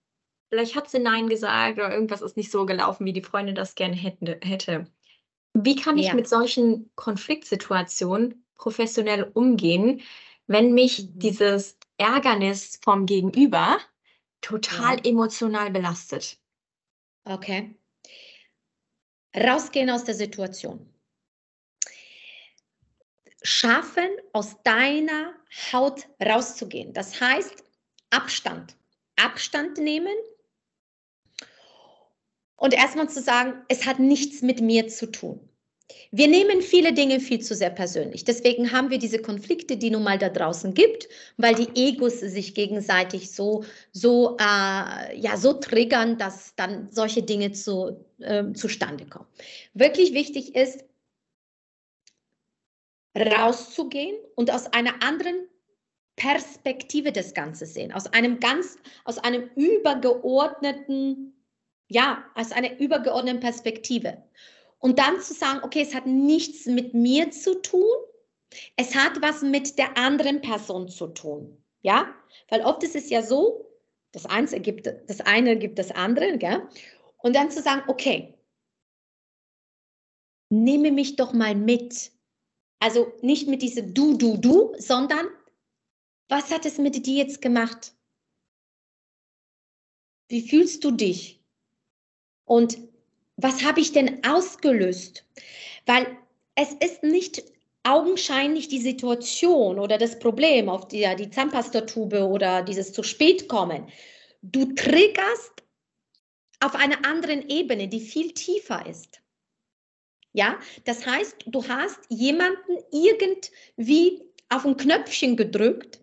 vielleicht 0.49 0.75
hat 0.75 0.89
sie 0.89 0.99
Nein 0.99 1.29
gesagt 1.29 1.77
oder 1.77 1.93
irgendwas 1.93 2.21
ist 2.21 2.37
nicht 2.37 2.51
so 2.51 2.65
gelaufen, 2.65 3.05
wie 3.05 3.13
die 3.13 3.21
Freundin 3.23 3.55
das 3.55 3.75
gerne 3.75 3.95
hätte. 3.95 4.39
hätte. 4.43 4.87
Wie 5.53 5.75
kann 5.75 5.97
ich 5.97 6.07
Ja. 6.07 6.13
mit 6.13 6.27
solchen 6.27 6.91
Konfliktsituationen 6.95 8.45
professionell 8.55 9.29
umgehen, 9.33 10.01
wenn 10.47 10.73
mich 10.73 10.99
Mhm. 11.03 11.19
dieses 11.19 11.77
Ärgernis 11.97 12.79
vom 12.83 13.05
Gegenüber 13.05 13.77
total 14.41 14.97
Ja. 14.97 15.05
emotional 15.05 15.71
belastet? 15.71 16.37
Okay. 17.25 17.75
Rausgehen 19.35 19.89
aus 19.89 20.03
der 20.03 20.15
Situation. 20.15 20.91
Schaffen, 23.41 24.09
aus 24.33 24.61
deiner 24.63 25.33
Haut 25.71 26.07
rauszugehen. 26.21 26.93
Das 26.93 27.19
heißt, 27.21 27.63
Abstand. 28.09 28.75
Abstand 29.15 29.77
nehmen 29.77 30.15
und 32.55 32.73
erstmal 32.73 33.09
zu 33.09 33.21
sagen, 33.21 33.63
es 33.69 33.85
hat 33.85 33.99
nichts 33.99 34.41
mit 34.41 34.61
mir 34.61 34.87
zu 34.87 35.11
tun. 35.11 35.48
Wir 36.11 36.27
nehmen 36.27 36.61
viele 36.61 36.93
Dinge 36.93 37.19
viel 37.19 37.39
zu 37.39 37.55
sehr 37.55 37.69
persönlich. 37.69 38.23
Deswegen 38.23 38.71
haben 38.71 38.89
wir 38.89 38.99
diese 38.99 39.19
Konflikte, 39.21 39.77
die 39.77 39.89
nun 39.91 40.03
mal 40.03 40.17
da 40.17 40.29
draußen 40.29 40.73
gibt, 40.73 41.07
weil 41.37 41.55
die 41.55 41.69
Egos 41.75 42.19
sich 42.19 42.55
gegenseitig 42.55 43.31
so, 43.31 43.63
so, 43.91 44.37
äh, 44.39 45.17
ja, 45.17 45.37
so 45.37 45.53
triggern, 45.53 46.17
dass 46.17 46.55
dann 46.55 46.89
solche 46.91 47.23
Dinge 47.23 47.51
zu, 47.51 48.05
äh, 48.19 48.51
zustande 48.53 49.05
kommen. 49.05 49.27
Wirklich 49.73 50.13
wichtig 50.13 50.55
ist, 50.55 50.83
rauszugehen 53.15 54.15
und 54.35 54.51
aus 54.51 54.67
einer 54.67 55.01
anderen 55.01 55.47
Perspektive 56.15 57.11
das 57.11 57.33
Ganze 57.33 57.65
sehen, 57.65 57.93
aus 57.93 58.07
einem 58.07 58.39
ganz, 58.39 58.77
aus 59.05 59.17
einem 59.17 59.49
übergeordneten, 59.55 61.33
ja, 61.87 62.23
aus 62.35 62.51
einer 62.51 62.79
übergeordneten 62.79 63.39
Perspektive. 63.39 64.17
Und 64.79 64.97
dann 64.97 65.21
zu 65.21 65.33
sagen, 65.33 65.59
okay, 65.63 65.81
es 65.81 65.93
hat 65.93 66.05
nichts 66.05 66.65
mit 66.65 66.93
mir 66.93 67.31
zu 67.31 67.61
tun, 67.61 67.95
es 68.75 68.95
hat 68.95 69.21
was 69.21 69.41
mit 69.41 69.77
der 69.77 69.97
anderen 69.97 70.41
Person 70.41 70.87
zu 70.87 71.07
tun. 71.07 71.63
Ja, 71.81 72.13
weil 72.49 72.61
oft 72.61 72.83
ist 72.83 72.95
es 72.95 73.09
ja 73.09 73.21
so, 73.21 73.69
das 74.11 74.25
eine 74.25 74.51
ergibt 74.51 74.87
das 74.87 75.21
eine 75.21 75.57
gibt 75.57 75.79
das 75.79 75.91
andere, 75.91 76.37
gell? 76.37 76.67
Und 77.17 77.35
dann 77.35 77.51
zu 77.51 77.61
sagen, 77.61 77.83
okay, 77.87 78.33
nehme 80.49 80.91
mich 80.91 81.15
doch 81.15 81.33
mal 81.33 81.55
mit. 81.55 82.11
Also 82.79 83.11
nicht 83.21 83.47
mit 83.47 83.61
diesem 83.61 83.93
Du, 83.93 84.17
Du, 84.17 84.37
Du, 84.37 84.73
sondern 84.77 85.27
was 86.29 86.51
hat 86.51 86.65
es 86.65 86.77
mit 86.77 87.05
dir 87.05 87.17
jetzt 87.17 87.41
gemacht? 87.41 87.93
Wie 90.29 90.47
fühlst 90.47 90.83
du 90.83 90.91
dich? 90.91 91.43
Und 92.45 92.88
was 93.41 93.63
habe 93.63 93.79
ich 93.79 93.91
denn 93.91 94.23
ausgelöst? 94.25 95.25
Weil 95.85 96.17
es 96.55 96.73
ist 96.73 97.03
nicht 97.03 97.43
augenscheinlich 97.83 98.67
die 98.67 98.81
Situation 98.81 99.79
oder 99.79 99.97
das 99.97 100.19
Problem 100.19 100.67
auf 100.67 100.87
die, 100.87 101.07
die 101.17 101.29
Zahnpastatube 101.29 102.27
oder 102.27 102.61
dieses 102.63 102.91
zu 102.91 103.03
spät 103.03 103.47
kommen. 103.47 103.87
Du 104.41 104.73
triggerst 104.73 105.63
auf 106.59 106.75
einer 106.75 107.05
anderen 107.05 107.47
Ebene, 107.47 107.87
die 107.87 108.01
viel 108.01 108.33
tiefer 108.33 108.85
ist. 108.85 109.21
Ja, 110.33 110.59
das 110.83 111.05
heißt, 111.05 111.45
du 111.47 111.67
hast 111.67 111.99
jemanden 112.09 112.77
irgendwie 112.91 114.21
auf 114.49 114.65
ein 114.65 114.77
Knöpfchen 114.77 115.37
gedrückt, 115.37 116.01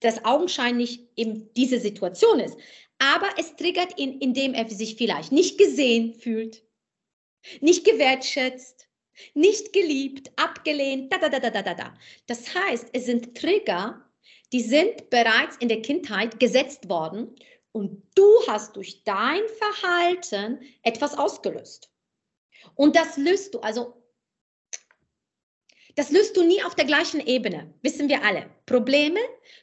das 0.00 0.24
augenscheinlich 0.24 1.08
eben 1.16 1.52
diese 1.54 1.78
Situation 1.78 2.40
ist 2.40 2.56
aber 2.98 3.28
es 3.38 3.56
triggert 3.56 3.98
ihn, 3.98 4.18
indem 4.20 4.54
er 4.54 4.68
sich 4.68 4.96
vielleicht 4.96 5.32
nicht 5.32 5.58
gesehen 5.58 6.14
fühlt, 6.14 6.62
nicht 7.60 7.84
gewertschätzt, 7.84 8.88
nicht 9.34 9.72
geliebt, 9.72 10.30
abgelehnt, 10.36 11.12
da, 11.12 11.18
da, 11.18 11.28
da, 11.28 11.50
da, 11.50 11.62
da, 11.62 11.74
da. 11.74 11.94
Das 12.26 12.54
heißt, 12.54 12.88
es 12.92 13.06
sind 13.06 13.36
Trigger, 13.36 14.04
die 14.52 14.60
sind 14.60 15.10
bereits 15.10 15.56
in 15.58 15.68
der 15.68 15.82
Kindheit 15.82 16.40
gesetzt 16.40 16.88
worden 16.88 17.34
Und 17.72 18.02
du 18.14 18.26
hast 18.48 18.76
durch 18.76 19.04
dein 19.04 19.42
Verhalten 19.58 20.60
etwas 20.82 21.16
ausgelöst. 21.16 21.90
Und 22.74 22.96
das 22.96 23.16
löst 23.16 23.54
du, 23.54 23.60
also 23.60 24.02
das 25.94 26.10
löst 26.10 26.36
du 26.36 26.44
nie 26.44 26.62
auf 26.62 26.74
der 26.74 26.86
gleichen 26.86 27.20
Ebene, 27.20 27.72
wissen 27.82 28.08
wir 28.08 28.24
alle. 28.24 28.50
Probleme 28.66 29.20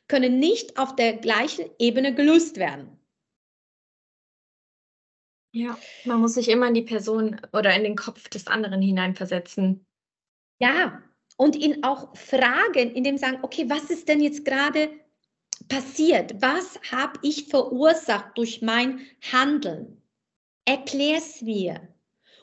können 0.07 0.39
nicht 0.39 0.77
auf 0.77 0.95
der 0.95 1.13
gleichen 1.13 1.69
Ebene 1.79 2.13
gelöst 2.13 2.57
werden. 2.57 2.94
Ja, 5.55 5.79
man 6.03 6.19
muss 6.19 6.33
sich 6.33 6.49
immer 6.49 6.67
in 6.67 6.73
die 6.73 6.81
Person 6.81 7.39
oder 7.53 7.73
in 7.73 7.85
den 7.85 7.95
Kopf 7.95 8.27
des 8.27 8.45
anderen 8.47 8.81
hineinversetzen. 8.81 9.85
Ja, 10.59 11.01
und 11.37 11.55
ihn 11.55 11.81
auch 11.85 12.13
fragen, 12.17 12.91
indem 12.93 13.17
sagen, 13.17 13.39
okay, 13.41 13.69
was 13.69 13.89
ist 13.89 14.09
denn 14.09 14.19
jetzt 14.19 14.43
gerade 14.43 14.89
passiert? 15.69 16.41
Was 16.41 16.77
habe 16.91 17.19
ich 17.21 17.47
verursacht 17.47 18.37
durch 18.37 18.61
mein 18.61 19.07
Handeln? 19.31 20.01
Erklär's 20.65 21.41
mir. 21.41 21.87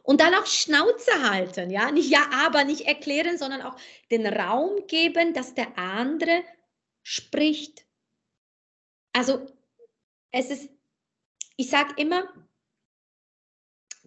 Und 0.02 0.22
dann 0.22 0.34
auch 0.34 0.46
Schnauze 0.46 1.30
halten, 1.30 1.68
ja, 1.68 1.90
nicht 1.90 2.08
ja, 2.08 2.30
aber 2.32 2.64
nicht 2.64 2.86
erklären, 2.86 3.36
sondern 3.36 3.60
auch 3.60 3.76
den 4.10 4.26
Raum 4.26 4.86
geben, 4.86 5.34
dass 5.34 5.52
der 5.52 5.76
andere 5.76 6.44
spricht. 7.02 7.84
Also 9.12 9.46
es 10.30 10.48
ist, 10.48 10.70
ich 11.58 11.68
sage 11.68 11.92
immer, 11.98 12.26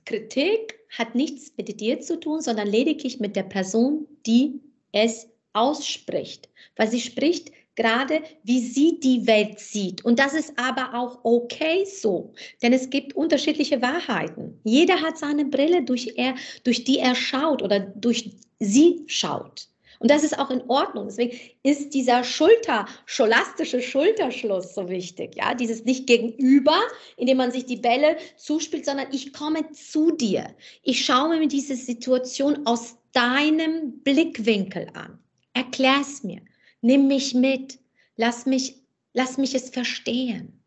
Kritik 0.06 0.80
hat 0.90 1.16
nichts 1.16 1.52
mit 1.58 1.80
dir 1.80 2.00
zu 2.00 2.20
tun, 2.20 2.42
sondern 2.42 2.68
lediglich 2.68 3.20
mit 3.20 3.36
der 3.36 3.44
Person, 3.44 4.08
die 4.26 4.62
es 4.92 5.28
ausspricht. 5.54 6.50
Weil 6.76 6.90
sie 6.90 7.02
spricht 7.02 7.52
gerade, 7.76 8.22
wie 8.44 8.60
sie 8.60 9.00
die 9.00 9.28
Welt 9.28 9.60
sieht. 9.60 10.04
Und 10.06 10.20
das 10.20 10.34
ist 10.34 10.54
aber 10.58 10.98
auch 10.98 11.20
okay 11.24 11.86
so, 11.86 12.34
denn 12.62 12.74
es 12.74 12.90
gibt 12.90 13.16
unterschiedliche 13.16 13.82
Wahrheiten. 13.82 14.60
Jeder 14.64 15.02
hat 15.02 15.18
seine 15.18 15.46
Brille, 15.46 15.84
durch, 15.84 16.14
er, 16.16 16.36
durch 16.64 16.84
die 16.84 17.00
er 17.00 17.16
schaut 17.16 17.62
oder 17.62 17.80
durch 17.80 18.32
sie 18.60 19.04
schaut. 19.08 19.68
Und 20.00 20.12
das 20.12 20.24
ist 20.24 20.38
auch 20.38 20.50
in 20.50 20.62
Ordnung. 20.70 21.06
Deswegen 21.06 21.38
ist 21.64 21.94
dieser 21.94 22.24
Schulter, 22.24 22.86
scholastische 23.06 23.82
Schulterschluss 23.82 24.76
so 24.76 24.90
wichtig. 24.90 25.36
Ja, 25.36 25.54
dieses 25.54 25.86
nicht 25.86 26.08
gegenüber, 26.08 26.80
indem 27.18 27.38
man 27.38 27.52
sich 27.52 27.66
die 27.66 27.78
Bälle 27.78 28.18
zuspielt, 28.38 28.86
sondern 28.86 29.08
ich 29.12 29.34
komme 29.34 29.72
zu 29.72 30.12
dir. 30.12 30.56
Ich 30.84 31.06
schaue 31.06 31.40
mir 31.40 31.48
diese 31.48 31.76
Situation 31.76 32.66
aus 32.66 32.98
deinem 33.14 34.00
Blickwinkel 34.04 34.88
an. 34.94 35.20
Erklär 35.54 35.98
es 36.02 36.24
mir. 36.24 36.42
Nimm 36.82 37.08
mich 37.08 37.34
mit. 37.34 37.80
Lass 38.18 38.46
mich, 38.46 38.82
lass 39.14 39.38
mich 39.38 39.56
es 39.56 39.70
verstehen. 39.70 40.62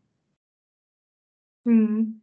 Hm. 1.65 2.21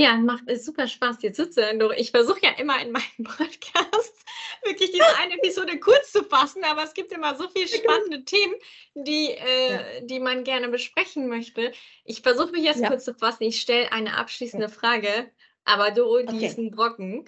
Ja, 0.00 0.16
macht 0.16 0.44
es 0.46 0.64
super 0.64 0.88
Spaß, 0.88 1.18
dir 1.18 1.34
zuzuhören. 1.34 1.78
Ich 1.98 2.10
versuche 2.10 2.40
ja 2.42 2.52
immer 2.52 2.80
in 2.80 2.90
meinem 2.90 3.04
Podcast 3.22 4.24
wirklich 4.64 4.92
diese 4.92 5.18
eine 5.18 5.34
Episode 5.34 5.78
kurz 5.78 6.10
zu 6.10 6.24
fassen, 6.24 6.64
aber 6.64 6.84
es 6.84 6.94
gibt 6.94 7.12
immer 7.12 7.36
so 7.36 7.46
viele 7.50 7.68
spannende 7.68 8.24
Themen, 8.24 8.54
die, 8.94 9.32
äh, 9.32 10.06
die 10.06 10.18
man 10.18 10.42
gerne 10.44 10.68
besprechen 10.68 11.28
möchte. 11.28 11.72
Ich 12.04 12.22
versuche 12.22 12.50
mich 12.52 12.64
jetzt 12.64 12.80
ja. 12.80 12.88
kurz 12.88 13.04
zu 13.04 13.12
fassen. 13.12 13.42
Ich 13.42 13.60
stelle 13.60 13.92
eine 13.92 14.16
abschließende 14.16 14.68
ja. 14.68 14.72
Frage, 14.72 15.30
aber 15.64 15.90
du, 15.90 16.04
die 16.20 16.36
okay. 16.36 16.46
ist 16.46 16.56
ein 16.56 16.70
Brocken. 16.70 17.26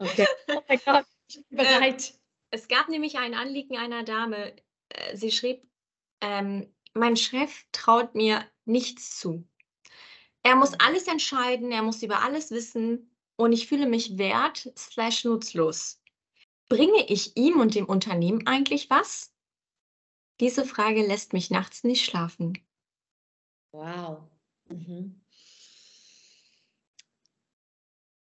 okay. 0.00 0.26
Oh 0.48 0.62
mein 0.68 0.80
Gott, 0.84 1.06
ich 1.28 1.46
bin 1.48 1.56
bereit. 1.56 2.10
Äh, 2.10 2.14
es 2.50 2.68
gab 2.68 2.90
nämlich 2.90 3.16
ein 3.16 3.32
Anliegen 3.32 3.78
einer 3.78 4.02
Dame. 4.02 4.54
Äh, 4.90 5.16
sie 5.16 5.32
schrieb, 5.32 5.66
ähm, 6.20 6.74
mein 6.92 7.16
Chef 7.16 7.64
traut 7.72 8.14
mir 8.14 8.44
nichts 8.66 9.18
zu. 9.18 9.46
Er 10.44 10.56
muss 10.56 10.74
alles 10.74 11.08
entscheiden, 11.08 11.72
er 11.72 11.82
muss 11.82 12.02
über 12.02 12.22
alles 12.22 12.50
wissen 12.50 13.10
und 13.36 13.52
ich 13.52 13.66
fühle 13.66 13.86
mich 13.86 14.18
wert 14.18 14.70
slash 14.76 15.24
nutzlos. 15.24 16.02
Bringe 16.68 17.06
ich 17.08 17.36
ihm 17.36 17.60
und 17.60 17.74
dem 17.74 17.86
Unternehmen 17.86 18.46
eigentlich 18.46 18.90
was? 18.90 19.32
Diese 20.40 20.66
Frage 20.66 21.06
lässt 21.06 21.32
mich 21.32 21.50
nachts 21.50 21.82
nicht 21.82 22.04
schlafen. 22.04 22.58
Wow. 23.72 24.28
Mhm. 24.68 25.20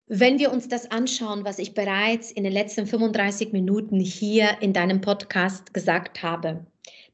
Wenn 0.06 0.38
wir 0.38 0.50
uns 0.50 0.66
das 0.66 0.90
anschauen, 0.90 1.44
was 1.44 1.58
ich 1.58 1.74
bereits 1.74 2.32
in 2.32 2.42
den 2.42 2.52
letzten 2.52 2.86
35 2.86 3.52
Minuten 3.52 4.00
hier 4.00 4.60
in 4.60 4.72
deinem 4.72 5.00
Podcast 5.02 5.72
gesagt 5.72 6.22
habe, 6.22 6.66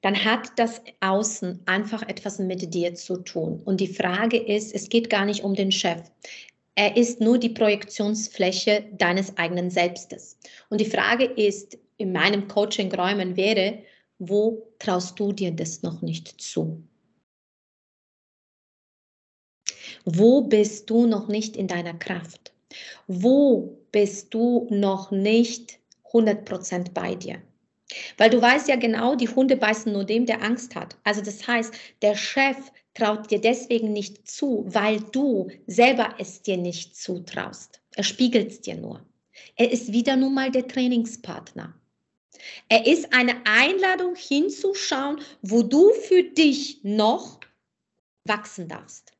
dann 0.04 0.22
hat 0.22 0.58
das 0.58 0.82
Außen 1.00 1.62
einfach 1.64 2.02
etwas 2.02 2.38
mit 2.38 2.74
dir 2.74 2.94
zu 2.94 3.16
tun. 3.16 3.62
Und 3.64 3.80
die 3.80 3.88
Frage 3.88 4.36
ist, 4.36 4.74
es 4.74 4.90
geht 4.90 5.08
gar 5.08 5.24
nicht 5.24 5.42
um 5.42 5.54
den 5.54 5.72
Chef. 5.72 6.02
Er 6.74 6.98
ist 6.98 7.22
nur 7.22 7.38
die 7.38 7.48
Projektionsfläche 7.48 8.84
deines 8.92 9.38
eigenen 9.38 9.70
Selbstes. 9.70 10.38
Und 10.68 10.82
die 10.82 10.90
Frage 10.90 11.24
ist, 11.24 11.78
in 11.96 12.12
meinem 12.12 12.48
Coaching-Räumen 12.48 13.34
wäre, 13.38 13.78
wo 14.18 14.74
traust 14.78 15.18
du 15.18 15.32
dir 15.32 15.52
das 15.52 15.82
noch 15.82 16.02
nicht 16.02 16.38
zu? 16.38 16.86
Wo 20.04 20.42
bist 20.42 20.90
du 20.90 21.06
noch 21.06 21.28
nicht 21.28 21.56
in 21.56 21.66
deiner 21.66 21.94
Kraft? 21.94 22.52
Wo 23.06 23.78
bist 23.90 24.34
du 24.34 24.66
noch 24.68 25.10
nicht 25.10 25.78
100% 26.12 26.92
bei 26.92 27.14
dir? 27.14 27.40
Weil 28.16 28.30
du 28.30 28.40
weißt 28.40 28.68
ja 28.68 28.76
genau, 28.76 29.14
die 29.14 29.28
Hunde 29.28 29.56
beißen 29.56 29.92
nur 29.92 30.04
dem, 30.04 30.26
der 30.26 30.42
Angst 30.42 30.74
hat. 30.74 30.96
Also 31.04 31.20
das 31.20 31.46
heißt, 31.46 31.74
der 32.02 32.16
Chef 32.16 32.56
traut 32.94 33.30
dir 33.30 33.40
deswegen 33.40 33.92
nicht 33.92 34.28
zu, 34.28 34.64
weil 34.66 35.00
du 35.00 35.50
selber 35.66 36.14
es 36.18 36.42
dir 36.42 36.56
nicht 36.56 36.96
zutraust. 36.96 37.82
Er 37.94 38.04
spiegelt 38.04 38.50
es 38.50 38.60
dir 38.60 38.76
nur. 38.76 39.04
Er 39.56 39.70
ist 39.70 39.92
wieder 39.92 40.16
nun 40.16 40.34
mal 40.34 40.50
der 40.50 40.66
Trainingspartner. 40.66 41.74
Er 42.68 42.86
ist 42.86 43.12
eine 43.12 43.42
Einladung 43.46 44.16
hinzuschauen, 44.16 45.20
wo 45.42 45.62
du 45.62 45.90
für 45.92 46.22
dich 46.22 46.82
noch 46.82 47.40
wachsen 48.24 48.68
darfst. 48.68 49.12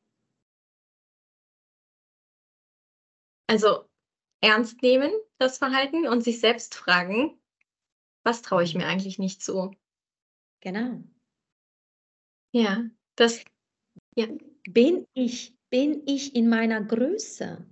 Also 3.47 3.85
ernst 4.41 4.81
nehmen, 4.81 5.11
das 5.37 5.57
Verhalten 5.57 6.07
und 6.07 6.23
sich 6.23 6.39
selbst 6.39 6.75
fragen, 6.75 7.39
was 8.25 8.41
traue 8.41 8.63
ich 8.63 8.73
mir 8.75 8.87
eigentlich 8.87 9.19
nicht 9.19 9.41
zu? 9.41 9.71
Genau. 10.59 11.03
Ja, 12.51 12.83
das, 13.15 13.45
ja. 14.15 14.27
Bin 14.67 15.05
ich, 15.13 15.55
bin 15.69 16.01
ich 16.07 16.35
in 16.35 16.49
meiner 16.49 16.81
Größe 16.83 17.63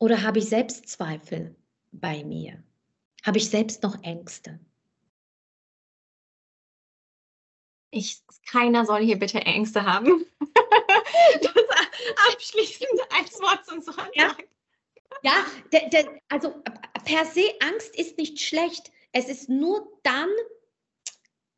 oder 0.00 0.22
habe 0.22 0.40
ich 0.40 0.46
Selbstzweifel 0.46 1.54
bei 1.92 2.24
mir? 2.24 2.64
Habe 3.22 3.38
ich 3.38 3.48
selbst 3.48 3.84
noch 3.84 4.02
Ängste? 4.02 4.58
Ich, 7.92 8.22
keiner 8.50 8.84
soll 8.84 9.04
hier 9.04 9.18
bitte 9.20 9.38
Ängste 9.38 9.84
haben. 9.84 10.26
das 11.42 11.54
abschließend 12.32 13.00
als 13.16 13.40
Wort 13.40 13.64
zum 13.64 13.80
Sonntag. 13.80 14.10
Ja, 14.14 14.36
ja 15.22 15.46
der, 15.72 15.88
der, 15.90 16.20
also 16.28 16.60
per 17.04 17.24
se 17.24 17.54
Angst 17.60 17.94
ist 17.96 18.18
nicht 18.18 18.40
schlecht. 18.40 18.90
Es 19.18 19.30
ist 19.30 19.48
nur 19.48 19.98
dann, 20.02 20.28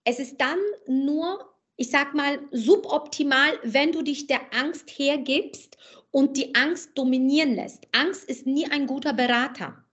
es 0.04 0.20
ist 0.20 0.40
dann 0.40 0.60
nur, 0.86 1.58
ich 1.74 1.90
sag 1.90 2.14
mal, 2.14 2.38
suboptimal, 2.52 3.58
wenn 3.64 3.90
du 3.90 4.02
dich 4.02 4.28
der 4.28 4.54
Angst 4.54 4.88
hergibst 4.96 5.76
und 6.12 6.36
die 6.36 6.54
Angst 6.54 6.96
dominieren 6.96 7.56
lässt. 7.56 7.88
Angst 7.90 8.28
ist 8.28 8.46
nie 8.46 8.70
ein 8.70 8.86
guter 8.86 9.12
Berater. 9.12 9.84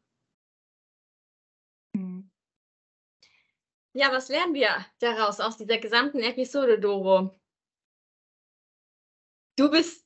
Hm. 1.95 2.29
Ja, 3.93 4.11
was 4.11 4.29
lernen 4.29 4.53
wir 4.53 4.85
daraus 4.99 5.39
aus 5.39 5.57
dieser 5.57 5.79
gesamten 5.79 6.19
Episode, 6.19 6.79
Doro? 6.79 7.35
Du 9.55 9.71
bist, 9.71 10.05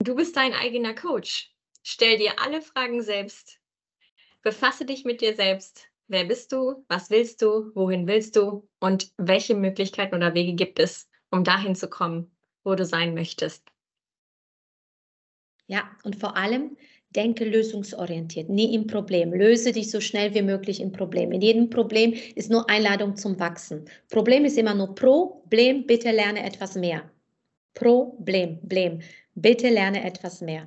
du 0.00 0.14
bist 0.14 0.36
dein 0.36 0.52
eigener 0.52 0.94
Coach. 0.94 1.56
Stell 1.82 2.18
dir 2.18 2.38
alle 2.38 2.60
Fragen 2.60 3.00
selbst. 3.00 3.62
Befasse 4.42 4.84
dich 4.84 5.06
mit 5.06 5.22
dir 5.22 5.34
selbst. 5.34 5.87
Wer 6.08 6.24
bist 6.24 6.52
du? 6.52 6.84
Was 6.88 7.10
willst 7.10 7.42
du? 7.42 7.70
Wohin 7.74 8.06
willst 8.06 8.34
du? 8.36 8.66
Und 8.80 9.12
welche 9.18 9.54
Möglichkeiten 9.54 10.14
oder 10.14 10.32
Wege 10.32 10.54
gibt 10.54 10.78
es, 10.78 11.06
um 11.30 11.44
dahin 11.44 11.74
zu 11.74 11.88
kommen, 11.88 12.34
wo 12.64 12.74
du 12.74 12.86
sein 12.86 13.12
möchtest? 13.12 13.62
Ja, 15.66 15.90
und 16.04 16.16
vor 16.16 16.34
allem 16.34 16.78
denke 17.10 17.44
lösungsorientiert, 17.44 18.48
nie 18.48 18.74
im 18.74 18.86
Problem. 18.86 19.34
Löse 19.34 19.72
dich 19.72 19.90
so 19.90 20.00
schnell 20.00 20.34
wie 20.34 20.40
möglich 20.40 20.80
im 20.80 20.92
Problem. 20.92 21.30
In 21.30 21.42
jedem 21.42 21.68
Problem 21.68 22.14
ist 22.34 22.50
nur 22.50 22.68
Einladung 22.70 23.16
zum 23.16 23.38
Wachsen. 23.38 23.84
Problem 24.08 24.46
ist 24.46 24.56
immer 24.56 24.74
nur 24.74 24.94
Problem, 24.94 25.86
bitte 25.86 26.10
lerne 26.10 26.42
etwas 26.42 26.74
mehr. 26.74 27.10
Problem, 27.74 28.60
Blem, 28.62 29.00
bitte 29.34 29.68
lerne 29.68 30.04
etwas 30.04 30.40
mehr. 30.40 30.66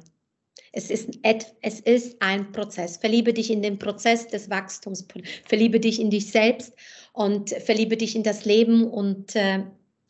Es 0.74 0.90
ist, 0.90 1.20
es 1.24 1.80
ist 1.82 2.22
ein 2.22 2.52
Prozess. 2.52 2.98
Verliebe 2.98 3.34
dich 3.34 3.52
in 3.52 3.62
den 3.62 3.78
Prozess 3.78 4.28
des 4.28 4.50
Wachstums. 4.50 5.06
Verliebe 5.46 5.80
dich 5.80 6.00
in 6.00 6.10
dich 6.10 6.32
selbst 6.32 6.74
und 7.14 7.50
verliebe 7.50 7.98
dich 7.98 8.16
in 8.16 8.24
das 8.24 8.46
Leben 8.46 8.90
und 8.90 9.36
äh, 9.36 9.64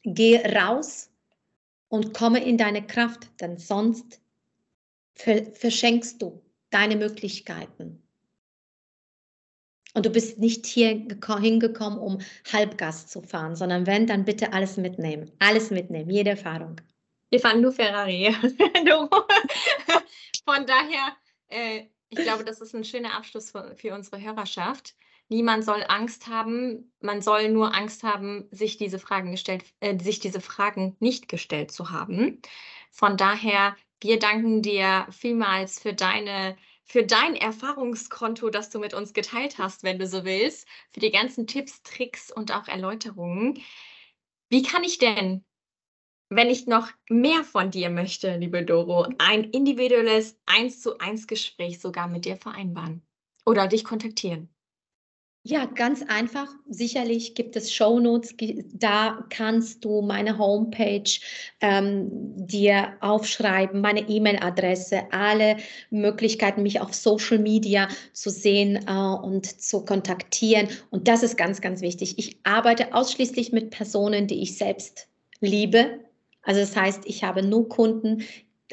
geh 0.03 0.37
raus 0.37 1.09
und 1.87 2.13
komme 2.13 2.43
in 2.43 2.57
deine 2.57 2.85
Kraft, 2.85 3.27
denn 3.41 3.57
sonst 3.57 4.21
verschenkst 5.15 6.21
du 6.21 6.41
deine 6.69 6.95
Möglichkeiten. 6.95 8.01
Und 9.93 10.05
du 10.05 10.09
bist 10.09 10.39
nicht 10.39 10.65
hier 10.65 11.05
hingekommen, 11.41 11.99
um 11.99 12.19
Halbgas 12.51 13.07
zu 13.07 13.21
fahren, 13.21 13.55
sondern 13.55 13.85
wenn, 13.87 14.07
dann 14.07 14.23
bitte 14.23 14.53
alles 14.53 14.77
mitnehmen. 14.77 15.31
Alles 15.39 15.69
mitnehmen, 15.69 16.09
jede 16.09 16.29
Erfahrung. 16.31 16.77
Wir 17.29 17.41
fahren 17.41 17.61
nur 17.61 17.73
Ferrari. 17.73 18.33
Von 20.45 20.65
daher, 20.65 21.15
äh, 21.49 21.85
ich 22.09 22.19
glaube, 22.19 22.43
das 22.43 22.61
ist 22.61 22.75
ein 22.75 22.83
schöner 22.83 23.15
Abschluss 23.15 23.51
für, 23.51 23.75
für 23.75 23.93
unsere 23.93 24.21
Hörerschaft. 24.21 24.95
Niemand 25.29 25.63
soll 25.63 25.85
Angst 25.87 26.27
haben. 26.27 26.91
Man 26.99 27.21
soll 27.21 27.49
nur 27.49 27.73
Angst 27.73 28.03
haben, 28.03 28.49
sich 28.51 28.77
diese 28.77 28.99
Fragen 28.99 29.31
gestellt, 29.31 29.63
äh, 29.79 29.97
sich 29.97 30.19
diese 30.19 30.41
Fragen 30.41 30.97
nicht 30.99 31.29
gestellt 31.29 31.71
zu 31.71 31.89
haben. 31.91 32.41
Von 32.91 33.15
daher, 33.15 33.77
wir 34.01 34.19
danken 34.19 34.61
dir 34.61 35.07
vielmals 35.11 35.79
für 35.79 35.93
deine 35.93 36.57
für 36.83 37.05
dein 37.05 37.37
Erfahrungskonto, 37.37 38.49
das 38.49 38.69
du 38.69 38.79
mit 38.79 38.93
uns 38.93 39.13
geteilt 39.13 39.57
hast, 39.57 39.83
wenn 39.83 39.97
du 39.97 40.05
so 40.07 40.25
willst, 40.25 40.67
für 40.91 40.99
die 40.99 41.11
ganzen 41.11 41.47
Tipps, 41.47 41.81
Tricks 41.83 42.31
und 42.31 42.53
auch 42.53 42.67
Erläuterungen. 42.67 43.63
Wie 44.49 44.61
kann 44.61 44.83
ich 44.83 44.97
denn, 44.97 45.45
wenn 46.31 46.49
ich 46.49 46.65
noch 46.65 46.87
mehr 47.09 47.43
von 47.43 47.71
dir 47.71 47.89
möchte, 47.89 48.37
liebe 48.37 48.63
Doro, 48.63 49.05
ein 49.17 49.43
individuelles 49.43 50.39
1 50.45 50.81
zu 50.81 50.97
1 50.97 51.27
Gespräch 51.27 51.79
sogar 51.79 52.07
mit 52.07 52.23
dir 52.23 52.37
vereinbaren 52.37 53.01
oder 53.45 53.67
dich 53.67 53.83
kontaktieren? 53.83 54.49
Ja, 55.43 55.65
ganz 55.65 56.03
einfach. 56.07 56.47
Sicherlich 56.69 57.33
gibt 57.33 57.55
es 57.55 57.73
Shownotes. 57.73 58.35
Da 58.73 59.25
kannst 59.29 59.83
du 59.83 60.03
meine 60.03 60.37
Homepage 60.37 61.19
ähm, 61.61 62.09
dir 62.35 62.93
aufschreiben, 63.01 63.81
meine 63.81 64.07
E-Mail-Adresse, 64.07 65.11
alle 65.11 65.57
Möglichkeiten, 65.89 66.61
mich 66.61 66.79
auf 66.79 66.93
Social 66.93 67.39
Media 67.39 67.87
zu 68.13 68.29
sehen 68.29 68.85
äh, 68.87 68.91
und 68.91 69.47
zu 69.61 69.83
kontaktieren. 69.83 70.69
Und 70.91 71.07
das 71.07 71.23
ist 71.23 71.37
ganz, 71.37 71.59
ganz 71.59 71.81
wichtig. 71.81 72.19
Ich 72.19 72.37
arbeite 72.43 72.93
ausschließlich 72.93 73.51
mit 73.51 73.71
Personen, 73.71 74.27
die 74.27 74.43
ich 74.43 74.57
selbst 74.57 75.09
liebe. 75.39 76.10
Also 76.43 76.61
das 76.61 76.75
heißt, 76.75 77.01
ich 77.05 77.23
habe 77.23 77.43
nur 77.43 77.69
Kunden, 77.69 78.23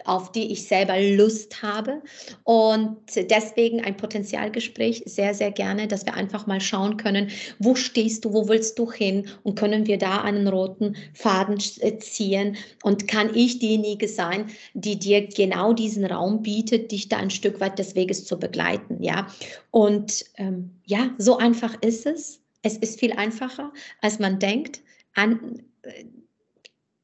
auf 0.04 0.32
die 0.32 0.52
ich 0.52 0.66
selber 0.66 1.00
Lust 1.00 1.62
habe. 1.62 2.02
Und 2.44 2.98
deswegen 3.16 3.82
ein 3.82 3.96
Potenzialgespräch 3.96 5.02
sehr, 5.06 5.34
sehr 5.34 5.50
gerne, 5.50 5.88
dass 5.88 6.06
wir 6.06 6.14
einfach 6.14 6.46
mal 6.46 6.60
schauen 6.60 6.96
können, 6.96 7.30
wo 7.58 7.74
stehst 7.74 8.24
du, 8.24 8.32
wo 8.32 8.48
willst 8.48 8.78
du 8.78 8.90
hin 8.90 9.26
und 9.42 9.58
können 9.58 9.86
wir 9.86 9.98
da 9.98 10.22
einen 10.22 10.48
roten 10.48 10.96
Faden 11.14 11.58
äh, 11.80 11.98
ziehen 11.98 12.56
und 12.82 13.08
kann 13.08 13.34
ich 13.34 13.58
diejenige 13.58 14.08
sein, 14.08 14.46
die 14.74 14.98
dir 14.98 15.26
genau 15.26 15.72
diesen 15.72 16.04
Raum 16.04 16.42
bietet, 16.42 16.92
dich 16.92 17.08
da 17.08 17.18
ein 17.18 17.30
Stück 17.30 17.60
weit 17.60 17.78
des 17.78 17.94
Weges 17.94 18.24
zu 18.24 18.38
begleiten, 18.38 19.02
ja. 19.02 19.28
Und 19.70 20.24
ähm, 20.36 20.70
ja, 20.84 21.10
so 21.18 21.38
einfach 21.38 21.74
ist 21.82 22.06
es. 22.06 22.40
Es 22.62 22.76
ist 22.76 22.98
viel 22.98 23.12
einfacher, 23.12 23.72
als 24.00 24.18
man 24.18 24.38
denkt. 24.38 24.80
An, 25.14 25.62
äh, 25.82 26.04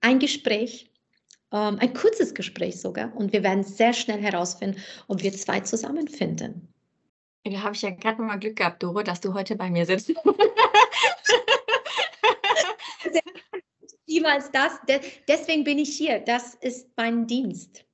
ein 0.04 0.18
Gespräch 0.18 0.90
ähm, 1.54 1.78
ein 1.78 1.94
kurzes 1.94 2.34
Gespräch 2.34 2.80
sogar. 2.80 3.14
Und 3.16 3.32
wir 3.32 3.44
werden 3.44 3.62
sehr 3.62 3.92
schnell 3.92 4.20
herausfinden, 4.20 4.80
ob 5.06 5.22
wir 5.22 5.32
zwei 5.32 5.60
zusammenfinden. 5.60 6.68
Da 7.44 7.62
habe 7.62 7.76
ich 7.76 7.82
ja 7.82 7.90
gerade 7.90 8.20
mal 8.22 8.38
Glück 8.38 8.56
gehabt, 8.56 8.82
Doro, 8.82 9.02
dass 9.02 9.20
du 9.20 9.32
heute 9.34 9.54
bei 9.54 9.70
mir 9.70 9.86
sitzt. 9.86 10.10
Niemals 14.06 14.50
das. 14.50 14.72
deswegen 15.28 15.64
bin 15.64 15.78
ich 15.78 15.96
hier. 15.96 16.18
Das 16.20 16.54
ist 16.54 16.88
mein 16.96 17.26
Dienst. 17.26 17.84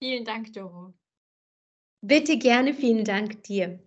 Vielen 0.00 0.24
Dank, 0.24 0.52
Doro. 0.52 0.94
Bitte 2.00 2.38
gerne, 2.38 2.74
vielen 2.74 3.04
Dank 3.04 3.42
dir. 3.44 3.78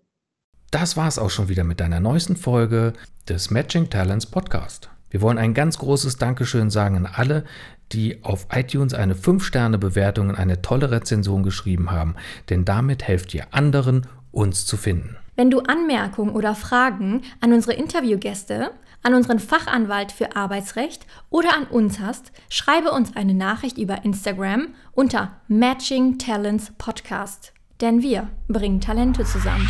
Das 0.71 0.97
war 0.97 1.07
es 1.07 1.19
auch 1.19 1.29
schon 1.29 1.49
wieder 1.49 1.63
mit 1.63 1.79
deiner 1.79 1.99
neuesten 1.99 2.35
Folge 2.35 2.93
des 3.27 3.49
Matching 3.51 3.89
Talents 3.89 4.25
Podcast. 4.25 4.94
Wir 5.15 5.21
wollen 5.21 5.37
ein 5.37 5.53
ganz 5.53 5.77
großes 5.77 6.17
Dankeschön 6.17 6.69
sagen 6.69 6.97
an 6.97 7.05
alle, 7.05 7.45
die 7.93 8.21
auf 8.25 8.47
iTunes 8.51 8.93
eine 8.93 9.13
5-Sterne-Bewertung 9.13 10.27
und 10.27 10.35
eine 10.35 10.61
tolle 10.61 10.91
Rezension 10.91 11.41
geschrieben 11.41 11.89
haben, 11.89 12.15
denn 12.49 12.65
damit 12.65 13.03
helft 13.03 13.33
ihr 13.33 13.47
anderen, 13.51 14.07
uns 14.33 14.65
zu 14.65 14.75
finden. 14.75 15.15
Wenn 15.37 15.49
du 15.49 15.61
Anmerkungen 15.61 16.35
oder 16.35 16.53
Fragen 16.53 17.21
an 17.39 17.53
unsere 17.53 17.77
Interviewgäste, 17.77 18.71
an 19.03 19.13
unseren 19.13 19.39
Fachanwalt 19.39 20.11
für 20.11 20.35
Arbeitsrecht 20.35 21.07
oder 21.29 21.55
an 21.55 21.63
uns 21.67 22.01
hast, 22.01 22.33
schreibe 22.49 22.91
uns 22.91 23.15
eine 23.15 23.33
Nachricht 23.33 23.77
über 23.77 24.03
Instagram 24.03 24.73
unter 24.91 25.39
Matching 25.47 26.17
Talents 26.17 26.73
Podcast. 26.77 27.53
Denn 27.79 28.01
wir 28.01 28.27
bringen 28.49 28.81
Talente 28.81 29.23
zusammen. 29.23 29.69